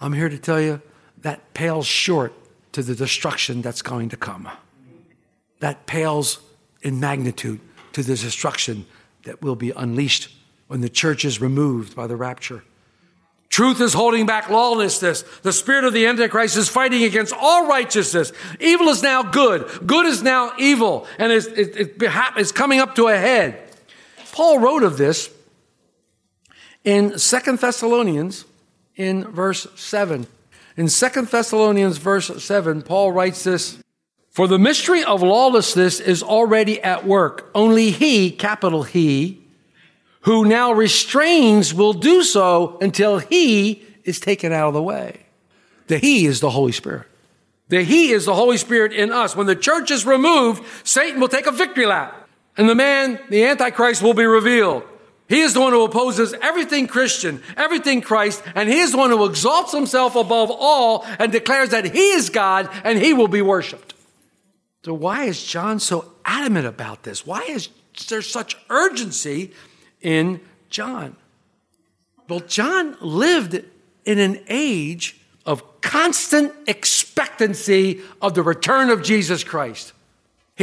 I'm 0.00 0.12
here 0.12 0.28
to 0.28 0.38
tell 0.38 0.60
you 0.60 0.82
that 1.18 1.54
pales 1.54 1.86
short 1.86 2.32
to 2.72 2.82
the 2.82 2.94
destruction 2.94 3.62
that's 3.62 3.82
going 3.82 4.08
to 4.10 4.16
come 4.16 4.48
that 5.62 5.86
pales 5.86 6.40
in 6.82 6.98
magnitude 6.98 7.60
to 7.92 8.02
the 8.02 8.16
destruction 8.16 8.84
that 9.22 9.40
will 9.42 9.54
be 9.54 9.70
unleashed 9.70 10.28
when 10.66 10.80
the 10.80 10.88
church 10.88 11.24
is 11.24 11.40
removed 11.40 11.94
by 11.94 12.08
the 12.08 12.16
rapture. 12.16 12.64
Truth 13.48 13.80
is 13.80 13.92
holding 13.92 14.26
back 14.26 14.50
lawlessness. 14.50 15.22
The 15.42 15.52
spirit 15.52 15.84
of 15.84 15.92
the 15.92 16.06
Antichrist 16.06 16.56
is 16.56 16.68
fighting 16.68 17.04
against 17.04 17.32
all 17.38 17.68
righteousness. 17.68 18.32
Evil 18.58 18.88
is 18.88 19.04
now 19.04 19.22
good. 19.22 19.86
Good 19.86 20.06
is 20.06 20.22
now 20.22 20.52
evil. 20.58 21.06
And 21.16 21.30
it's, 21.30 21.46
it, 21.46 21.76
it, 21.76 21.94
it's 22.36 22.50
coming 22.50 22.80
up 22.80 22.96
to 22.96 23.06
a 23.06 23.16
head. 23.16 23.62
Paul 24.32 24.58
wrote 24.58 24.82
of 24.82 24.96
this 24.96 25.30
in 26.82 27.18
Second 27.18 27.60
Thessalonians 27.60 28.44
in 28.96 29.24
verse 29.30 29.68
7. 29.76 30.26
In 30.76 30.88
Second 30.88 31.28
Thessalonians 31.28 31.98
verse 31.98 32.42
7, 32.42 32.82
Paul 32.82 33.12
writes 33.12 33.44
this 33.44 33.78
for 34.32 34.48
the 34.48 34.58
mystery 34.58 35.04
of 35.04 35.22
lawlessness 35.22 36.00
is 36.00 36.22
already 36.22 36.80
at 36.80 37.06
work. 37.06 37.50
Only 37.54 37.90
he, 37.90 38.30
capital 38.30 38.82
He, 38.82 39.42
who 40.22 40.46
now 40.46 40.72
restrains 40.72 41.74
will 41.74 41.92
do 41.92 42.22
so 42.22 42.78
until 42.80 43.18
he 43.18 43.84
is 44.04 44.18
taken 44.18 44.50
out 44.50 44.68
of 44.68 44.74
the 44.74 44.82
way. 44.82 45.26
The 45.88 45.98
he 45.98 46.24
is 46.24 46.40
the 46.40 46.48
Holy 46.48 46.72
Spirit. 46.72 47.06
The 47.68 47.82
he 47.84 48.10
is 48.10 48.24
the 48.24 48.34
Holy 48.34 48.56
Spirit 48.56 48.94
in 48.94 49.12
us. 49.12 49.36
When 49.36 49.46
the 49.46 49.56
church 49.56 49.90
is 49.90 50.06
removed, 50.06 50.64
Satan 50.82 51.20
will 51.20 51.28
take 51.28 51.46
a 51.46 51.52
victory 51.52 51.84
lap 51.84 52.21
and 52.56 52.68
the 52.68 52.74
man, 52.74 53.18
the 53.30 53.44
Antichrist 53.44 54.02
will 54.02 54.14
be 54.14 54.24
revealed. 54.26 54.84
He 55.28 55.40
is 55.40 55.54
the 55.54 55.60
one 55.60 55.72
who 55.72 55.84
opposes 55.84 56.34
everything 56.42 56.86
Christian, 56.86 57.42
everything 57.56 58.02
Christ, 58.02 58.42
and 58.54 58.68
he 58.68 58.80
is 58.80 58.92
the 58.92 58.98
one 58.98 59.10
who 59.10 59.24
exalts 59.24 59.72
himself 59.72 60.14
above 60.14 60.50
all 60.50 61.06
and 61.18 61.32
declares 61.32 61.70
that 61.70 61.86
he 61.86 62.10
is 62.10 62.28
God 62.28 62.68
and 62.84 62.98
he 62.98 63.14
will 63.14 63.28
be 63.28 63.40
worshiped. 63.40 63.94
So, 64.84 64.92
why 64.92 65.24
is 65.24 65.42
John 65.42 65.80
so 65.80 66.12
adamant 66.24 66.66
about 66.66 67.04
this? 67.04 67.26
Why 67.26 67.42
is 67.44 67.68
there 68.08 68.20
such 68.20 68.56
urgency 68.68 69.52
in 70.02 70.40
John? 70.68 71.16
Well, 72.28 72.40
John 72.40 72.96
lived 73.00 73.62
in 74.04 74.18
an 74.18 74.40
age 74.48 75.18
of 75.46 75.80
constant 75.80 76.52
expectancy 76.66 78.00
of 78.20 78.34
the 78.34 78.42
return 78.42 78.90
of 78.90 79.02
Jesus 79.02 79.44
Christ. 79.44 79.92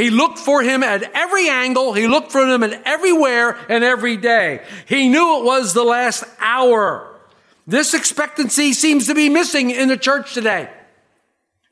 He 0.00 0.08
looked 0.08 0.38
for 0.38 0.62
him 0.62 0.82
at 0.82 1.02
every 1.14 1.50
angle. 1.50 1.92
He 1.92 2.08
looked 2.08 2.32
for 2.32 2.46
him 2.46 2.62
at 2.62 2.82
everywhere 2.86 3.58
and 3.68 3.84
every 3.84 4.16
day. 4.16 4.64
He 4.86 5.10
knew 5.10 5.40
it 5.40 5.44
was 5.44 5.74
the 5.74 5.84
last 5.84 6.24
hour. 6.40 7.06
This 7.66 7.92
expectancy 7.92 8.72
seems 8.72 9.08
to 9.08 9.14
be 9.14 9.28
missing 9.28 9.70
in 9.70 9.88
the 9.88 9.98
church 9.98 10.32
today. 10.32 10.70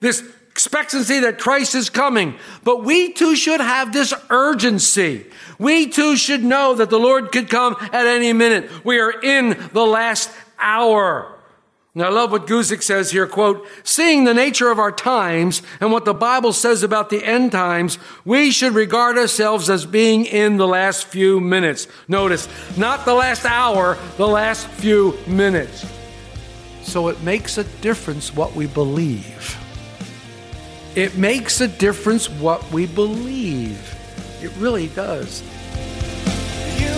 This 0.00 0.22
expectancy 0.50 1.20
that 1.20 1.38
Christ 1.38 1.74
is 1.74 1.88
coming. 1.88 2.34
But 2.64 2.84
we 2.84 3.14
too 3.14 3.34
should 3.34 3.62
have 3.62 3.94
this 3.94 4.12
urgency. 4.28 5.24
We 5.58 5.86
too 5.86 6.14
should 6.18 6.44
know 6.44 6.74
that 6.74 6.90
the 6.90 6.98
Lord 6.98 7.32
could 7.32 7.48
come 7.48 7.76
at 7.80 8.06
any 8.06 8.34
minute. 8.34 8.84
We 8.84 8.98
are 8.98 9.22
in 9.22 9.56
the 9.72 9.86
last 9.86 10.30
hour. 10.58 11.37
And 11.98 12.06
I 12.06 12.10
love 12.10 12.30
what 12.30 12.46
Guzik 12.46 12.80
says 12.80 13.10
here, 13.10 13.26
quote, 13.26 13.66
seeing 13.82 14.22
the 14.22 14.32
nature 14.32 14.70
of 14.70 14.78
our 14.78 14.92
times 14.92 15.62
and 15.80 15.90
what 15.90 16.04
the 16.04 16.14
Bible 16.14 16.52
says 16.52 16.84
about 16.84 17.10
the 17.10 17.24
end 17.24 17.50
times, 17.50 17.98
we 18.24 18.52
should 18.52 18.74
regard 18.74 19.18
ourselves 19.18 19.68
as 19.68 19.84
being 19.84 20.24
in 20.24 20.58
the 20.58 20.66
last 20.68 21.08
few 21.08 21.40
minutes. 21.40 21.88
Notice, 22.06 22.46
not 22.76 23.04
the 23.04 23.14
last 23.14 23.44
hour, 23.44 23.98
the 24.16 24.28
last 24.28 24.68
few 24.68 25.18
minutes. 25.26 25.84
So 26.82 27.08
it 27.08 27.20
makes 27.22 27.58
a 27.58 27.64
difference 27.64 28.32
what 28.32 28.54
we 28.54 28.68
believe. 28.68 29.58
It 30.94 31.16
makes 31.16 31.60
a 31.60 31.66
difference 31.66 32.30
what 32.30 32.62
we 32.70 32.86
believe. 32.86 33.76
It 34.40 34.52
really 34.58 34.86
does. 34.86 35.42
You 36.78 36.94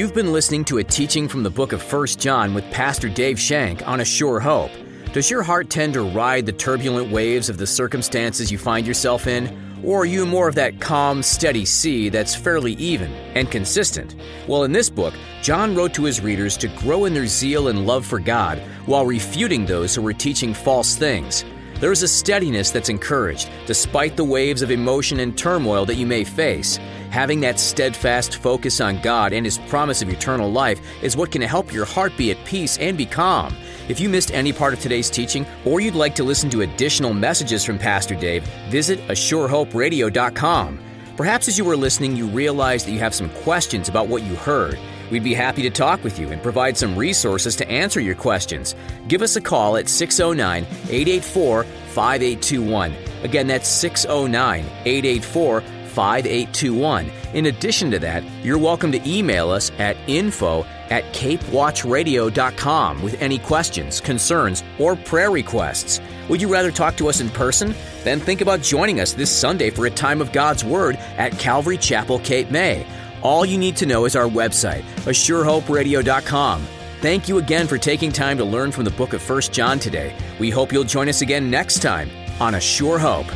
have 0.00 0.14
been 0.14 0.32
listening 0.32 0.64
to 0.64 0.78
a 0.78 0.84
teaching 0.84 1.28
from 1.28 1.42
the 1.42 1.50
book 1.50 1.72
of 1.72 1.92
1 1.92 2.06
John 2.06 2.54
with 2.54 2.64
Pastor 2.70 3.08
Dave 3.08 3.38
Shank 3.38 3.86
on 3.86 4.00
A 4.00 4.04
Sure 4.04 4.40
Hope. 4.40 4.70
Does 5.12 5.30
your 5.30 5.42
heart 5.42 5.68
tend 5.68 5.92
to 5.92 6.02
ride 6.02 6.46
the 6.46 6.52
turbulent 6.52 7.12
waves 7.12 7.50
of 7.50 7.58
the 7.58 7.66
circumstances 7.66 8.50
you 8.50 8.56
find 8.56 8.86
yourself 8.86 9.26
in? 9.26 9.80
Or 9.84 10.02
are 10.02 10.06
you 10.06 10.24
more 10.24 10.48
of 10.48 10.54
that 10.54 10.80
calm, 10.80 11.22
steady 11.22 11.66
sea 11.66 12.08
that's 12.08 12.34
fairly 12.34 12.72
even 12.74 13.12
and 13.34 13.50
consistent? 13.50 14.16
Well, 14.48 14.64
in 14.64 14.72
this 14.72 14.88
book, 14.88 15.14
John 15.42 15.76
wrote 15.76 15.92
to 15.94 16.04
his 16.04 16.20
readers 16.20 16.56
to 16.58 16.68
grow 16.68 17.04
in 17.04 17.12
their 17.12 17.26
zeal 17.26 17.68
and 17.68 17.86
love 17.86 18.06
for 18.06 18.18
God 18.18 18.60
while 18.86 19.04
refuting 19.04 19.66
those 19.66 19.94
who 19.94 20.02
were 20.02 20.14
teaching 20.14 20.54
false 20.54 20.96
things. 20.96 21.44
There 21.80 21.92
is 21.92 22.04
a 22.04 22.08
steadiness 22.08 22.70
that's 22.70 22.88
encouraged, 22.88 23.50
despite 23.66 24.16
the 24.16 24.24
waves 24.24 24.62
of 24.62 24.70
emotion 24.70 25.18
and 25.20 25.36
turmoil 25.36 25.84
that 25.86 25.96
you 25.96 26.06
may 26.06 26.22
face. 26.22 26.78
Having 27.12 27.40
that 27.40 27.60
steadfast 27.60 28.36
focus 28.36 28.80
on 28.80 28.98
God 29.02 29.34
and 29.34 29.44
His 29.44 29.58
promise 29.58 30.00
of 30.00 30.08
eternal 30.08 30.50
life 30.50 30.80
is 31.02 31.14
what 31.14 31.30
can 31.30 31.42
help 31.42 31.70
your 31.70 31.84
heart 31.84 32.16
be 32.16 32.30
at 32.30 32.42
peace 32.46 32.78
and 32.78 32.96
be 32.96 33.04
calm. 33.04 33.54
If 33.86 34.00
you 34.00 34.08
missed 34.08 34.30
any 34.32 34.50
part 34.50 34.72
of 34.72 34.80
today's 34.80 35.10
teaching, 35.10 35.44
or 35.66 35.82
you'd 35.82 35.94
like 35.94 36.14
to 36.14 36.24
listen 36.24 36.48
to 36.48 36.62
additional 36.62 37.12
messages 37.12 37.66
from 37.66 37.78
Pastor 37.78 38.14
Dave, 38.14 38.44
visit 38.70 38.98
ASureHopeRadio.com. 39.08 40.80
Perhaps 41.14 41.48
as 41.48 41.58
you 41.58 41.66
were 41.66 41.76
listening, 41.76 42.16
you 42.16 42.28
realized 42.28 42.86
that 42.86 42.92
you 42.92 42.98
have 43.00 43.14
some 43.14 43.28
questions 43.44 43.90
about 43.90 44.08
what 44.08 44.22
you 44.22 44.34
heard. 44.34 44.78
We'd 45.10 45.22
be 45.22 45.34
happy 45.34 45.60
to 45.60 45.70
talk 45.70 46.02
with 46.02 46.18
you 46.18 46.30
and 46.30 46.42
provide 46.42 46.78
some 46.78 46.96
resources 46.96 47.54
to 47.56 47.70
answer 47.70 48.00
your 48.00 48.14
questions. 48.14 48.74
Give 49.08 49.20
us 49.20 49.36
a 49.36 49.42
call 49.42 49.76
at 49.76 49.90
609 49.90 50.64
884 50.88 51.64
5821. 51.64 52.94
Again, 53.22 53.46
that's 53.46 53.68
609 53.68 54.64
884 54.86 55.62
5821. 55.92 57.10
In 57.34 57.46
addition 57.46 57.90
to 57.90 57.98
that, 58.00 58.24
you're 58.42 58.58
welcome 58.58 58.92
to 58.92 59.08
email 59.08 59.50
us 59.50 59.70
at 59.78 59.96
info 60.06 60.64
at 60.90 61.04
capewatchradio.com 61.14 63.02
with 63.02 63.20
any 63.22 63.38
questions, 63.38 64.00
concerns, 64.00 64.62
or 64.78 64.96
prayer 64.96 65.30
requests. 65.30 66.00
Would 66.28 66.42
you 66.42 66.52
rather 66.52 66.70
talk 66.70 66.96
to 66.96 67.08
us 67.08 67.20
in 67.20 67.30
person? 67.30 67.74
Then 68.04 68.20
think 68.20 68.40
about 68.40 68.62
joining 68.62 69.00
us 69.00 69.12
this 69.12 69.30
Sunday 69.30 69.70
for 69.70 69.86
a 69.86 69.90
time 69.90 70.20
of 70.20 70.32
God's 70.32 70.64
Word 70.64 70.96
at 71.16 71.38
Calvary 71.38 71.78
Chapel, 71.78 72.18
Cape 72.18 72.50
May. 72.50 72.86
All 73.22 73.44
you 73.44 73.58
need 73.58 73.76
to 73.76 73.86
know 73.86 74.04
is 74.04 74.16
our 74.16 74.28
website, 74.28 74.82
ASureHopeRadio.com. 75.04 76.66
Thank 77.00 77.28
you 77.28 77.38
again 77.38 77.66
for 77.66 77.78
taking 77.78 78.12
time 78.12 78.38
to 78.38 78.44
learn 78.44 78.70
from 78.70 78.84
the 78.84 78.90
book 78.92 79.12
of 79.12 79.28
1 79.28 79.40
John 79.52 79.78
today. 79.78 80.14
We 80.38 80.50
hope 80.50 80.72
you'll 80.72 80.84
join 80.84 81.08
us 81.08 81.20
again 81.20 81.50
next 81.50 81.80
time 81.80 82.10
on 82.40 82.54
A 82.54 82.60
Sure 82.60 82.98
Hope. 82.98 83.26